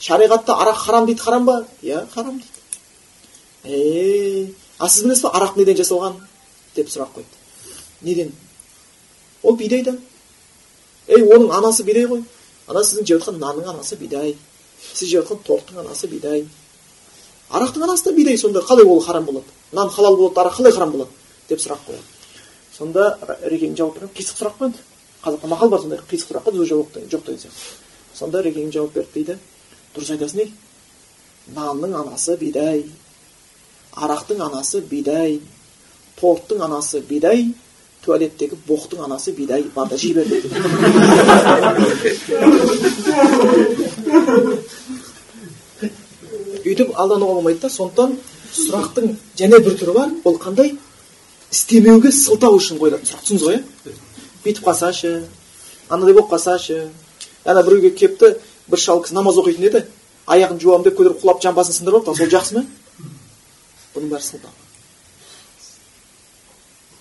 [0.00, 1.66] шариғатта арақ харам дейді харам ба?
[1.82, 3.76] Иә харам дейді.
[3.76, 6.20] Е а сіз білесіз ба арақ неден жасалған?
[6.76, 7.36] деп сұрақ қойды
[8.02, 8.32] неден?
[9.46, 9.98] Ол бидайдан
[11.08, 12.22] ей оның анасы бидай ғой
[12.66, 14.34] ана сіздің жеп жатқан нанның анасы бидай
[14.92, 16.46] сіз жеп жатқан торттың анасы бидай
[17.50, 20.92] арақтың анасы да бидай сонда қалай ол харам болады нан халал болады арақ қалай харам
[20.92, 21.10] болады
[21.48, 22.02] деп сұрақ қояды
[22.76, 24.82] сонда рекең жауап береді қисық сұрақ қой енді
[25.22, 29.38] қазақта мақал бар сондай қисық сұраққа сөз жоқ деген сияқты сонда рекең жауап берді дейді
[29.94, 30.52] дұрыс айтасың ей
[31.54, 32.84] нанның анасы бидай
[33.94, 35.40] арақтың анасы бидай
[36.20, 37.52] торттың анасы бидай
[38.06, 40.48] туалеттегі боқтың анасы бидай бар да жей бер дейді
[46.66, 48.16] өйтіп алдануға болмайды да сондықтан
[48.56, 50.74] сұрақтың және бір түрі бар ол қандай
[51.52, 53.96] істемеуге сылтау үшін қойылатын сұрақ түсіндіңіз ғой иә
[54.44, 55.12] бүйтіп қалсашы
[55.88, 56.80] анадай болып қалсашы
[57.44, 58.34] ана біреуге келіпті
[58.70, 59.84] бір шал кісі намаз оқитын еді
[60.26, 62.66] аяғын жуамын деп көтеріп құлап жамбасын сындырып алыпты сол жақсы ма
[63.94, 64.65] бұның бәрі сылтау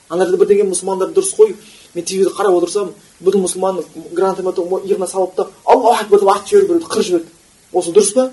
[0.09, 1.55] ана жерде бірдеңе мұсылмандар дұрыс қой.
[1.95, 6.67] Мен телевизор қарап отырсам бүкіл мұсылман гранатомет иығына салып та аллаху акбар деп атып жіберіп
[6.67, 7.29] біреуді қырып жіберді
[7.73, 8.29] осы дұрыс па?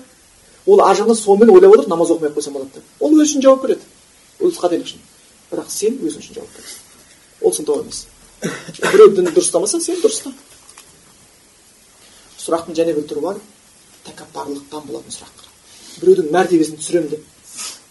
[0.65, 2.83] Ол ар жағынан сонымен ойлап отыр намаз оқымай ақ қойсам болады деп.
[2.99, 3.81] Ол өзі үшін жауап береді.
[4.39, 4.99] Өз қателік үшін.
[5.51, 6.83] Бірақ сен өзің үшін жауап бересің.
[7.41, 8.05] Ол сылтау емес
[8.43, 10.31] біреу дін дұрыстамаса сен дұрыста
[12.43, 13.37] сұрақтың және бір түрі бар.
[14.03, 15.45] Тәкаппарлықтан болатын сұрақ.
[16.01, 17.27] Біреудің мәртебесін түсіремін деп.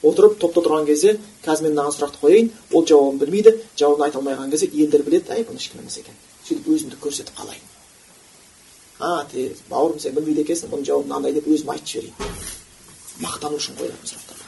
[0.03, 4.35] Отырып топта тұрған кезде қазір мен мынаған сұрақты қояйын ол жауабын білмейді жауабын айта алмай
[4.35, 7.71] қалған кезде елдер біледі әй бұны ешкім емес екен сөйтіп өзімді көрсетіп қалайын
[8.99, 12.15] а тез бауырым сен білмейді екенсің бұның жауабы мынандай деп өзім айтып жіберейін
[13.23, 14.43] мақтану үшін қойылатын сұрақтар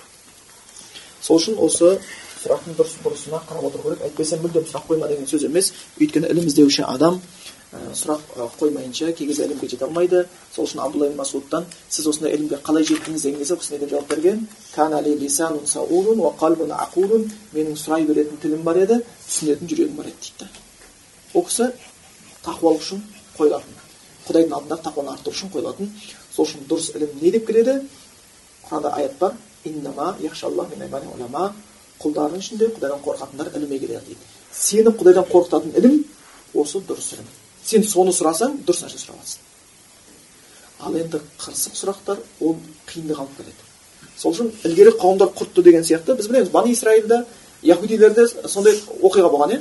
[1.23, 1.95] сол үшін осы
[2.45, 6.51] сұрақтың дұрыс бұрысына қарап отыру керек әйтпесе мүлдем сұрақ қойма деген сөз емес өйткені ілім
[6.51, 7.21] іздеуші адам
[7.95, 8.20] сұрақ
[8.59, 10.29] қоймайынша кей кезде ілімге жете алмайды.
[10.55, 14.09] Сол үшін абдулла ибн масудтан сіз осындай ілімге қалай жеттіңіз деген кезде не деп жауап
[14.09, 14.49] берген.
[17.55, 20.51] Менің сұрай беретін тілім бар еді түсінетін жүрегім бар еді дейді.
[21.35, 21.70] Ол кісі
[22.45, 23.03] тақуалық үшін
[23.39, 23.75] қойылатын
[24.27, 25.91] құдайдың алдындағы тақуаны арттыру үшін қойылатын.
[26.35, 27.75] Сол үшін дұрыс ілім не деп келеді?
[28.68, 29.33] Құранда аят бар.
[32.05, 34.20] Құлдардың ішінде құдайдан қорқатындар ілімге келеді дейді.
[34.53, 36.01] Сені құдайдан қорқытатын ілім
[36.53, 37.29] осы дұрыс ілім.
[37.65, 39.25] Сен соны сұрасаң дұрыс нәрсе сұрап
[40.85, 42.57] ал енді қырсық сұрақтар ол
[42.89, 43.62] қиындық алып келеді.
[44.19, 47.25] Сол үшін ілгері қауымдар құртты деген сияқты біз білеміз бани исраильда
[47.62, 49.61] яхудилерде сондай оқиға болған иә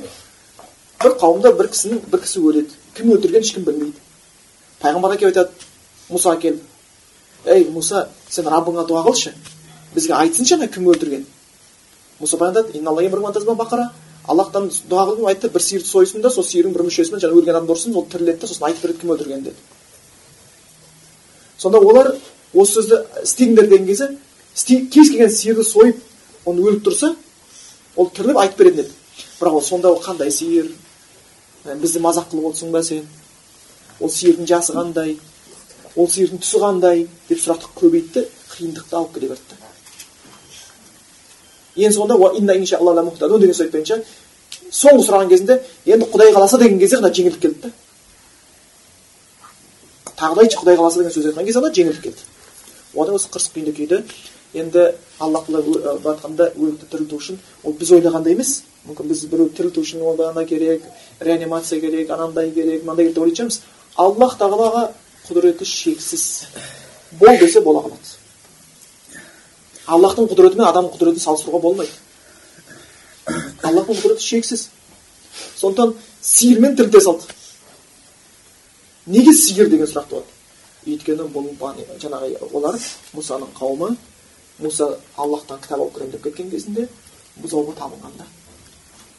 [1.03, 2.75] бір қауымда бір кісінің бір кісі өледі.
[2.97, 3.99] Кім өлтіргенін ешкім білмейді.
[4.81, 5.51] Пайғамбар келіп айтады
[6.09, 6.61] мұса келді
[7.45, 9.33] ей мұса сен раббыңа дұға қылшы.
[9.95, 11.25] Бізге айтсыншы ана кім өлтірген
[12.19, 13.91] мұса айтады бақара
[14.27, 17.73] аллахтан дұға қылдым айтты бір сиырды сойсын да сол сиырдың бір мүшесімен жаңағы өлген адамды
[17.73, 19.55] ұрсын ол тіріледі да сосын айтып береді кім өлтіргенін деді.
[21.57, 22.13] Сонда олар
[22.53, 25.99] осы сөзді істеңдер деген кезде кез келген сиырды сойып
[26.45, 27.13] оны өліп тұрса
[27.95, 28.95] ол тіріліп айтып беретін еді.
[29.41, 30.71] Бірақ ол сонда ол қандай сиыр?
[31.65, 33.03] Бізді мазақ қылып отырсың ба сен?
[33.99, 35.17] Ол сиырдың жасы қандай?
[35.95, 37.07] Ол сиырдың түсі қандай?
[37.29, 39.72] деп сұрақты көбейтті қиындықты алып келе берді.
[41.77, 42.15] Ең соңында
[43.39, 44.01] деген сөз бойынша
[44.73, 47.71] соңғы сұраған кезінде енді құдай қаласа деген кезде ғана жеңілдік келді да
[50.17, 52.21] тағы да айтшы құдай қаласа деген сөз айтқан кезде ғана жеңілдік келді
[52.95, 54.01] одан осы қырсық күйінде күйді
[54.53, 54.85] енді
[55.19, 55.63] аллах былай
[55.97, 58.55] айтқанда өлікті тірілту үшін ол біз ойлағандай емес
[58.87, 60.83] мүмкін біз біреуді тірілту үшін онда ана керек
[61.19, 63.61] реанимация керек анандай керек мынандай керек деп ойлайтын шығармыз
[63.95, 64.83] аллах тағалаға
[65.27, 66.25] құдіреті шексіз
[67.19, 68.22] бол десе бола қалады
[69.87, 71.91] аллахтың құдіреті мен адамның құдіретін салыстыруға болмайды.
[73.63, 74.69] Аллахтың құдіреті шексіз.
[75.57, 77.23] Сондықтан сиырмен тірілте салды
[79.05, 80.29] неге сиыр деген сұрақ туады?
[80.87, 81.49] Өйткені бұл
[81.99, 82.77] жаңағы олар
[83.15, 83.95] мұсаның қауымы
[84.61, 86.87] мұса аллахтан кітап алып кіремін деп кеткен кезінде
[87.41, 88.27] бұзауға табынған да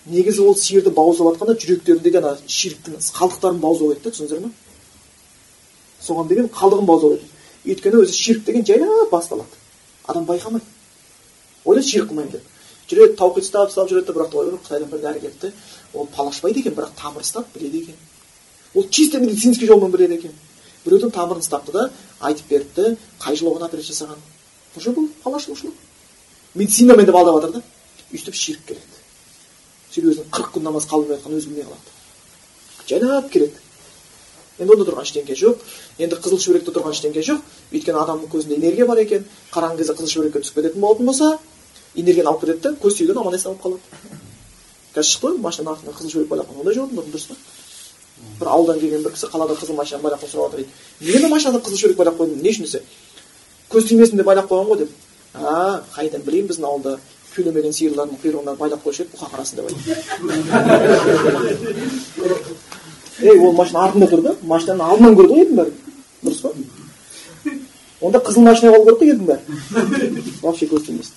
[0.07, 4.51] негізі ол сиырды бауыздап жатқанда жүректеріндегі ана ширктің қалдықтарын бауыздау еді да түсіндіңіздер ма
[6.05, 9.49] соған деген қалдығын бауыздау еді өйткені өзі ширк деген жайлап басталады.
[10.07, 10.67] Адам байқамайды
[11.65, 12.43] ойлайды ширк қылмаймын деп
[12.91, 15.53] жүреді таухид ұстап ұстап жүреді бірақ та ойлайды қытайдан бір дәрі келіпті
[15.95, 17.97] ол палашпайды екен бірақ тамыр ұстап біледі екен
[18.75, 20.35] ол чисто медицинский жолмен біледі екен
[20.85, 21.89] біреудің тамырын ұстапты да
[22.21, 24.21] айтып беріпті қай жылы оған операция жасаған
[24.77, 25.73] уже бұл палашылық
[26.55, 27.63] медицинамен деп алдап жатыр да
[28.13, 29.01] өйстіп ширк келеді
[29.91, 33.64] сөйтіп өзінің қырық күн намаз қалдырмай жатқанын өзі білмей қалады жайнап келеді
[34.59, 35.63] енді онда тұрған ештеңке жоқ
[35.99, 37.41] енді қызыл шүберекте тұрған ештеңке жоқ
[37.73, 41.39] өйткені адамның көзінде энергия бар екен қараңғы кезде қызыл шүберекке түсіп кететін болатын болса
[41.97, 43.81] энергияны алып кетеді да көз тиюден аман есен алып қалады
[44.95, 47.37] қазір шықты ғой машинаның артына қызыл шүберек байлап ондай жоқ бұрын дұрыс па
[48.39, 50.67] бір ауылдан келген бір кісі қалада қызыл машина байлап қойып сұрап жатыр
[51.01, 52.81] дейді неге машинада қызыл шүберек байлап қойдың не үшін десе
[53.71, 54.91] көз тимесін деп байлап қойған ғой деп
[55.35, 56.93] а қайдан білейін біздің ауылда
[57.35, 59.67] күйлемеген сиырлардың құйрығына байлап қойшы еді бұқа қарасын деп
[63.21, 64.35] ей ол машина артында тұр да?
[64.43, 65.73] Машинаның алдынан көрді ғой елдің бәрі
[66.25, 66.53] дұрыс па?
[68.01, 69.43] Онда қызыл машина болу керек қой елдің бәрі
[70.43, 71.15] вообще көз тимесін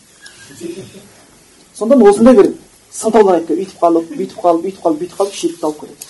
[1.77, 2.51] сондықтан осындай бір
[2.91, 6.05] сылтаулар айтып өйтіп қалып бүйтіп қалып бүйтіп қалып бүйтіп қалып ширкті алып келеді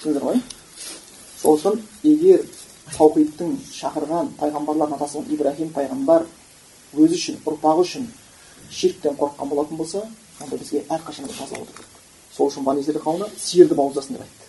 [0.00, 0.40] түсіндіңдер ғой?
[1.42, 2.40] Сол үшін егер
[2.96, 6.26] таухидтың шақырған пайғамбарлардың атасы ибраһим пайғамбар
[6.96, 8.08] өзі үшін ұрпағы үшін
[8.70, 10.02] ширктен қорыққан болатын болса
[10.40, 11.96] онда бізге әрқашан таза отыру керек
[12.36, 14.45] сол үшін бани израиль қауымы сиырды бауыздасын деп айтты.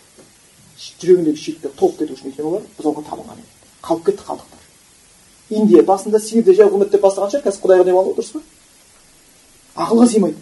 [0.78, 3.50] Жүрегіндегі ширктер толып кету үшін өйткені олар бұзауға табынған еді
[3.88, 8.32] қалып кетті қалдықтар индия басында сиырды жай құрметтеп бастаған шығар қазір құдайға деп алды дұрыс
[8.36, 10.38] па ақылға сыймайды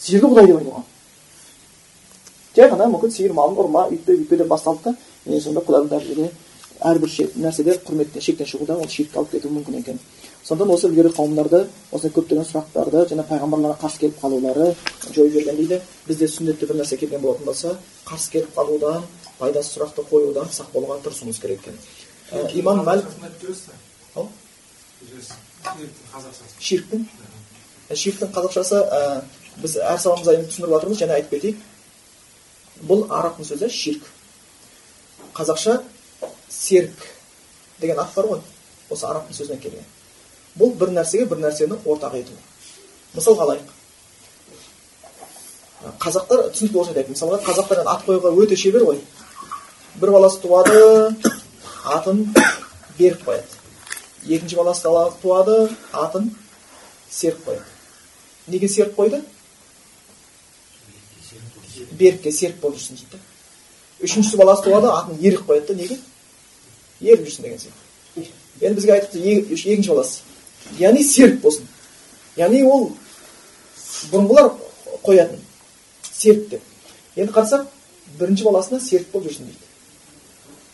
[0.00, 0.86] сиырды құдай деп айтылған
[2.56, 6.30] жай ғана мүмкін сиыр малын ұрма үйтпе бүйтпе деп басталды да мен сонда құдайдың дәрежеде
[6.80, 7.10] әрбір
[7.42, 10.00] нәрседе құрметтен шектен шығуда ол ширкке алып кетуі мүмкін екен
[10.46, 14.68] сондықтан осы ілгері қауымдарды осындай көптеген сұрақтарды және пайғамбарларға қарсы келіп қалулары
[15.10, 17.72] жойып жіберген дейді бізде сүннетте бір нәрсе келген болатын болса
[18.06, 19.02] қарсы келіп қалудан
[19.40, 21.76] пайдасыз сұрақты қоюдан сақ болуға тырысуымыз керек екен
[22.60, 23.10] имам мәлік
[26.60, 27.06] ширктің
[27.90, 28.84] ширктің қазақшасы
[29.62, 34.08] біз әр сабағымызда енді түсіндіріп жатырмыз және айтып кетейік бұл арабтың сөзі ширк
[35.36, 35.80] қазақша
[36.52, 37.06] серік
[37.80, 38.42] деген ат бар ғой
[38.90, 39.95] осы арабтың сөзінен келген
[40.58, 42.36] бұл бір нәрсеге бір нәрсені ортақ ету.
[43.14, 43.74] Мысалға алайық
[46.00, 47.12] қазақтар түсінікті орысша айтайық.
[47.12, 49.00] Мысалға қазақтар ат қоюға өте шебер ғой.
[50.00, 50.80] Бір баласы туады
[51.84, 52.24] атын
[52.98, 53.46] берік қояды.
[54.26, 54.88] Екінші баласы
[55.22, 55.56] туады
[55.92, 56.30] атын
[57.10, 57.64] серік қояды.
[58.46, 59.22] Неге серік қойды?
[61.92, 63.22] Берікке серік болып жүрсін дейді.
[64.00, 66.00] Үшіншісі баласы туады атын ерік қояды да неге?
[67.00, 68.30] Еріп жүрсін деген сияқты.
[68.60, 69.20] Енді бізге айтыпты
[69.54, 70.25] екінші баласы.
[70.78, 71.66] Яғни серік болсын.
[72.36, 72.90] Яғни ол
[74.12, 74.52] бұрынғылар
[75.04, 75.40] қоятын
[76.12, 76.62] серік деп.
[77.16, 77.66] Енді қарасақ
[78.18, 79.66] бірінші баласына серік болып жүрсін дейді.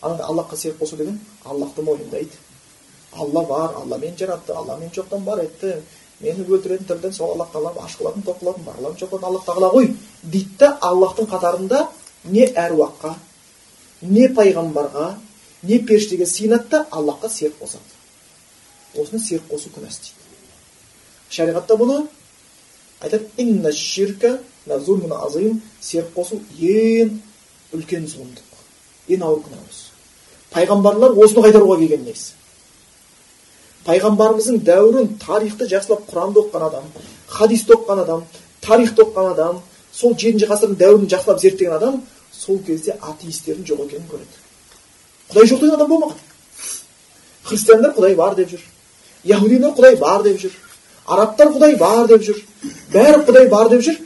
[0.01, 2.37] Ана аллахқа серік қосу деген аллахты мойындайды.
[3.11, 5.75] Алла бар алла мені жаратты алла мені жоқтан бар етті.
[6.19, 9.71] Мені өлтіретін тіріден сол аллах тағала аш қылатын тоқ қылатын бар қылатын жоқ аллах тағала
[9.73, 9.93] ғой.
[10.23, 11.87] Дейді да аллахтың қатарында
[12.23, 13.15] не әруаққа
[14.01, 15.13] не пайғамбарға
[15.63, 18.02] не періштеге сыйынады да аллахқа серік қосады
[18.99, 21.97] осыны серік қосу күнәсі дейді шариғатта бұны
[23.01, 23.25] айтады
[25.81, 27.17] серік қосу ең
[27.73, 29.89] үлкен зұлымдық ең ауыр күнә осы
[30.53, 32.31] пайғамбарлар осыны қайтаруға келген негізі
[33.87, 36.85] пайғамбарымыздың дәуірін тарихты жақсылап құранды оқыған адам
[37.27, 38.23] хадисті оқыған адам
[38.63, 39.59] тарихты оқыған адам
[39.91, 41.99] сол жетінші ғасырдың дәуірін жақсылап зерттеген адам
[42.31, 44.39] сол кезде атеистердің жоқ екенін көреді
[45.33, 46.21] құдай жоқ деген адам болмаған
[47.43, 48.63] христиандар құдай бар деп жүр
[49.23, 50.53] яхудилер құдай бар деп жүр
[51.05, 52.37] арабтар құдай бар деп жүр
[52.93, 53.97] бәрі құдай бар деп жүр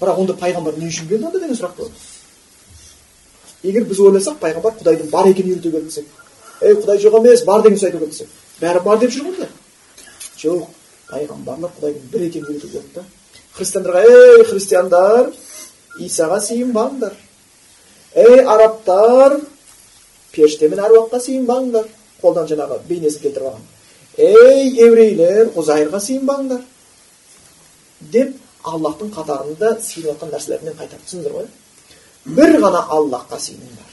[0.00, 1.94] бірақ онда пайғамбар не үшін келді онда деген сұрақ болады
[3.62, 6.06] егер біз ойласақ пайғамбар құдайдың бар екенін үйрете келді десек
[6.62, 8.28] ей құдай жоқ емес бар деген сөз айту керек десек
[8.60, 9.48] бәрі бар деп жүр ғой
[10.42, 10.68] жоқ
[11.12, 13.04] пайғамбарлар құдайдың бір екенін үйрету келді да
[13.56, 15.30] христиандарға ей христиандар
[16.00, 17.14] исаға сыйынбаңдар
[18.16, 19.38] ей арабтар
[20.32, 21.88] періште мен әруаққа сыйынбаңдар
[22.22, 23.68] қолдан жаңағы бейнесін келтіріп алған
[24.18, 26.62] ей еврейлер ұзайырға сыйынбаңдар
[28.12, 28.36] деп
[28.68, 31.46] аллахтың қатарында сыйынып жатқан нәрселермен қайтарып түсіндіңдер ғой
[32.36, 33.90] бір ғана аллахқа сыйыныңдар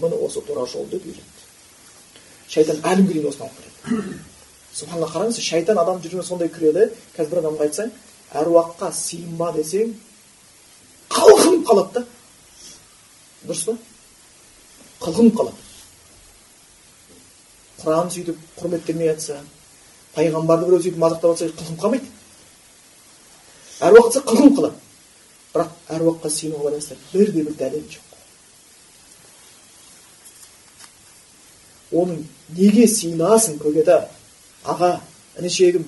[0.00, 1.42] міне осы тура жол деп үйретті
[2.50, 4.16] шайтан әлі күнге дейін осыны алып келеді
[4.74, 7.92] субханалла қараңыз шайтан адам жүрегіне сондай кіреді қазір бір адамға айтсаң
[8.40, 9.92] әруаққа сыйынба десең
[11.14, 12.06] қалқынып қалады да
[13.46, 13.76] дұрыс па
[15.06, 15.73] қылқынып қалады
[17.84, 19.40] құран сөйтіп құрметтемей жатса
[20.14, 22.06] пайғамбарды біреу сөйтіп мадақтап жатса қылқынып қалмайды.
[23.84, 24.80] Әруақ десе қылқынып қалады
[25.54, 28.06] бірақ әруаққа сыйынуға байланысты бірде бір дәлел жоқ.
[31.94, 32.24] Оның
[32.56, 34.00] неге сыйынасың көкеті
[34.64, 34.96] аға
[35.38, 35.84] інішегім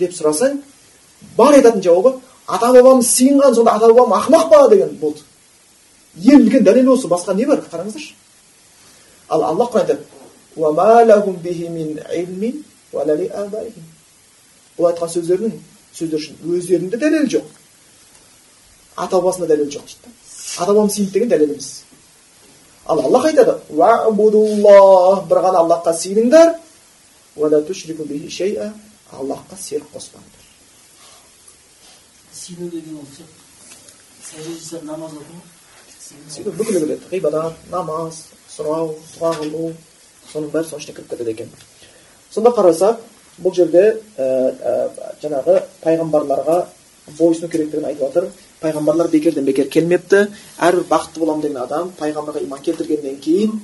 [0.00, 0.58] деп сұрасаң
[1.36, 2.16] бар айтатын жауабы
[2.46, 5.22] ата бабамыз сыйынған сонда ата бабам ақымақ па деген болды.
[6.16, 7.62] Ең үлкен дәлел осы басқа не бар?
[7.70, 8.14] Қараңыздаршы.
[9.28, 10.13] Ал алла құран айтады
[14.76, 15.54] бұл айтқан сөздерінің
[15.94, 17.46] сөздер үшін өздерінде дәлел жоқ
[18.96, 20.14] ата бабасында дәлел жоқ дейді
[20.58, 21.84] ата бабам сыйынды деген дәлел емес
[22.86, 23.58] ал аллах айтады
[25.30, 26.54] бір ғана аллахқа сыйыныңдар
[29.12, 30.42] аллахқа серік қоспаңдар
[32.32, 33.26] сену деген ол тек
[34.28, 39.72] сәжде жасап намаз оқу бүкілі кіреді ғибадат намаз сұрау дұға қылу
[40.34, 41.52] соның бәрі соның ішіне кіріп кетеді екен.
[42.34, 43.02] Сонда қарасақ
[43.42, 43.84] бұл жерде
[44.18, 44.88] ә,
[45.22, 46.58] жаңағы пайғамбарларға
[47.18, 48.28] бойсыну керектігін айтып жатыр
[48.62, 50.26] пайғамбарлар бекерден бекер келмепті.
[50.58, 53.58] Әрбір бақытты боламын деген адам пайғамбарға иман келтіргеннен кейін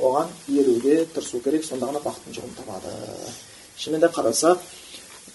[0.00, 2.92] оған еруге тырысу керек сонда ғана бақыттың жолын табады.
[3.78, 4.62] Шынымен де қарасақ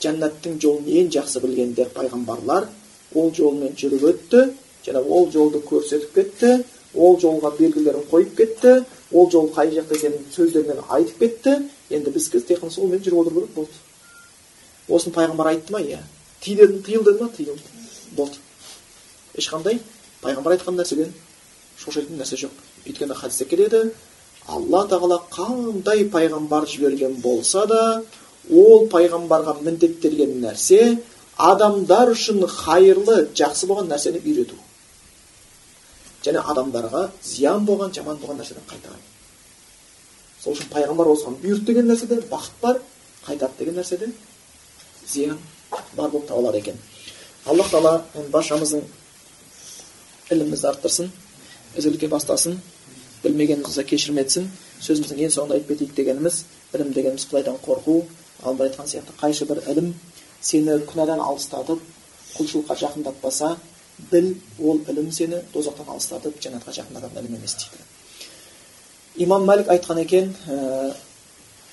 [0.04, 2.70] жәннаттың жолын ең жақсы білгендер пайғамбарлар
[3.16, 4.46] ол жолмен жүріп өтті
[4.86, 6.54] және ол жолды көрсетіп кетті
[6.96, 8.84] ол жолға белгілерін қойып кетті
[9.14, 11.58] ол жол қай жақта екенін сөздермен айтып кетті
[11.90, 13.72] енді біз тек қана солмен жүріп отыру керек болды
[14.90, 16.00] осыны пайғамбар айтты ма иә
[16.42, 17.60] ти деді тыйыл деді ма тыйыл
[18.18, 18.38] болды
[19.38, 19.80] ешқандай
[20.22, 21.14] пайғамбар айтқан нәрседен
[21.78, 22.52] шошайтын нәрсе жоқ
[22.88, 23.84] өйткені хадисте келеді
[24.48, 28.04] алла тағала қандай пайғамбар жіберген болса да
[28.52, 30.98] ол пайғамбарға міндеттелген нәрсе
[31.38, 34.60] адамдар үшін хайырлы жақсы болған нәрсені үйрету
[36.26, 39.00] және адамдарға зиян болған жаман болған нәрседен қайтару
[40.44, 42.80] сол үшін пайғамбар осыған бұйырды деген нәрседе бақыт бар
[43.28, 44.12] қайтарды деген нәрседе
[45.08, 45.40] зиян
[45.96, 46.78] бар болып табылады екен.
[47.46, 48.84] Аллах тағала баршамыздың
[50.32, 51.10] ілімімізді арттырсын
[51.78, 52.60] ізгілікке бастасын
[53.24, 54.50] білмегенімізді кешірім етсін
[54.84, 56.44] сөзіміздің ең соңында айтып кетейік дегеніміз
[56.74, 57.98] ілім дегеніміз құдайдан қорқу
[58.44, 59.94] ал айтқан сияқты қайшы бір ілім
[60.42, 61.84] сені күнәдан алыстатып
[62.38, 63.56] құлшылыққа жақындатпаса
[64.12, 64.28] біл
[64.60, 67.78] ол ілім сені тозақтан алыстатып жәннатқа жақындататын ілім емес дейді.
[69.26, 70.26] Имам мәлік айтқан екен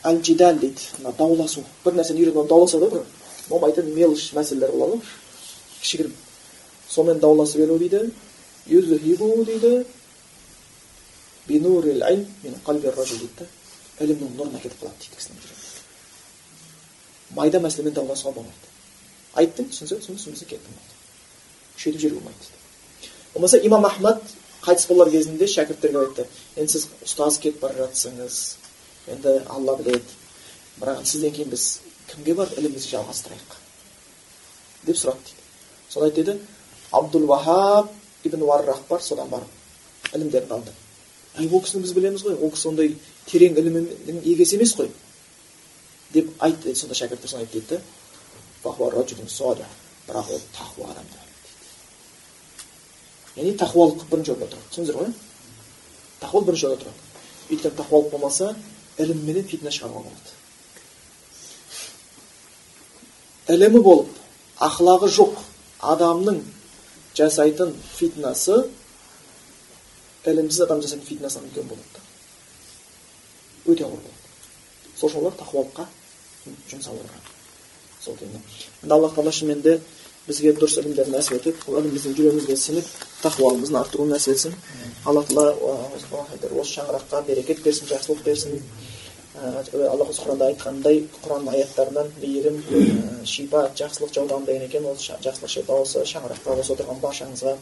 [0.03, 0.81] әл жидал дейді.
[0.99, 3.05] Мына дауласу бір нәрсені үйреніп дауласады ғой бір.
[3.49, 5.05] Болмайтын мелочь мәселелер болады ғой.
[5.81, 6.15] Кішігірім
[6.89, 8.01] сонымен дауласып беру дейді.
[8.67, 9.85] Дейді.
[14.01, 15.61] Ілімнің нұрына кетіп қалады дейді кісінің жүрегіне
[17.37, 18.71] майда мәселемен дауласуға болмайды.
[19.39, 20.79] Айттың түсінсе түсінбесе кеттің.
[21.81, 22.45] Күшейтіп жіберуге болмайды.
[23.35, 24.23] Болмаса имам ахмад
[24.63, 26.27] қайтыс болар кезінде шәкірттерге айтты
[26.57, 28.41] енді сіз ұстаз кетіп бара жатсыңыз
[29.09, 30.19] енді алла біледі.
[30.81, 33.57] Бірақ сізден кейін біз кімге барып ілімімізді жалғастырайық?
[34.85, 35.41] деп сұрады дейді.
[35.89, 36.41] Сонда айтты деді
[36.91, 37.89] абдул вахаб
[38.25, 40.73] ибн варрах бар содан барып ілімдерін алды
[41.39, 42.95] әй ол кісіні біз білеміз ғой ол кісі ондай
[43.31, 44.91] терең ілімнің егесі емес қой
[46.13, 46.75] деп айтты.
[46.75, 47.81] Сонда шәкірттер соны айтты дейді
[50.09, 51.30] бірақ ол тақуа адам
[53.37, 55.11] яғни тақуалық бірінші орында тұрады түсіндіңіздер ғой
[56.23, 57.01] тақуалық бірінші орында тұрады
[57.51, 58.47] өйткені тақуалық болмаса
[58.99, 60.31] ілімменен фитна шығаруға болады
[63.55, 64.11] ілімі болып
[64.67, 65.35] ақылағы жоқ
[65.95, 66.39] адамның
[67.19, 68.57] жасайтын фитнасы
[70.31, 71.99] ілімсіз адам жасайтын фитнасынан үлкен болады
[73.67, 74.21] өте ауыр болады
[74.97, 75.85] сол үшін олар тақуалыққа
[76.71, 77.25] жұмсалу керек
[78.05, 79.79] сол енді аллах тағала шынымен де
[80.31, 82.87] бізге дұрыс ілімдерді нәсіп етіп ол ілім біздің жүрегімізге сіңіп
[83.25, 84.57] тақуалығымыздың артуын нәсіп етсін.
[85.05, 88.63] Алла тағала осы шаңыраққа берекет берсін жақсылық берсін.
[89.41, 92.59] Алла құранда айтқандай құранның аяттарынан мейірім
[93.25, 94.87] шипа жақсылық жаудам деген екен.
[94.87, 97.57] Ол жақсылық шипа осы шаңырақта осы отырған баршаңызға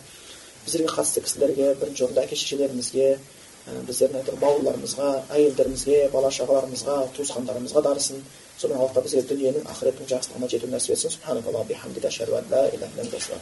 [0.65, 3.09] біздерге қатысты кісілерге бірінші орында әке шешелерімізге
[3.89, 8.23] біздердің бауырларымызға әйелдерімізге бала шағаларымызға туысқандарымызға дарысын.
[8.59, 11.15] Subhanə Allah bizə dünyanın axirət mücahidlərinə gedib nəsib etsin.
[11.15, 13.41] Subhanə Allah bihamdidə şərvədlə ilə ilə dəstək.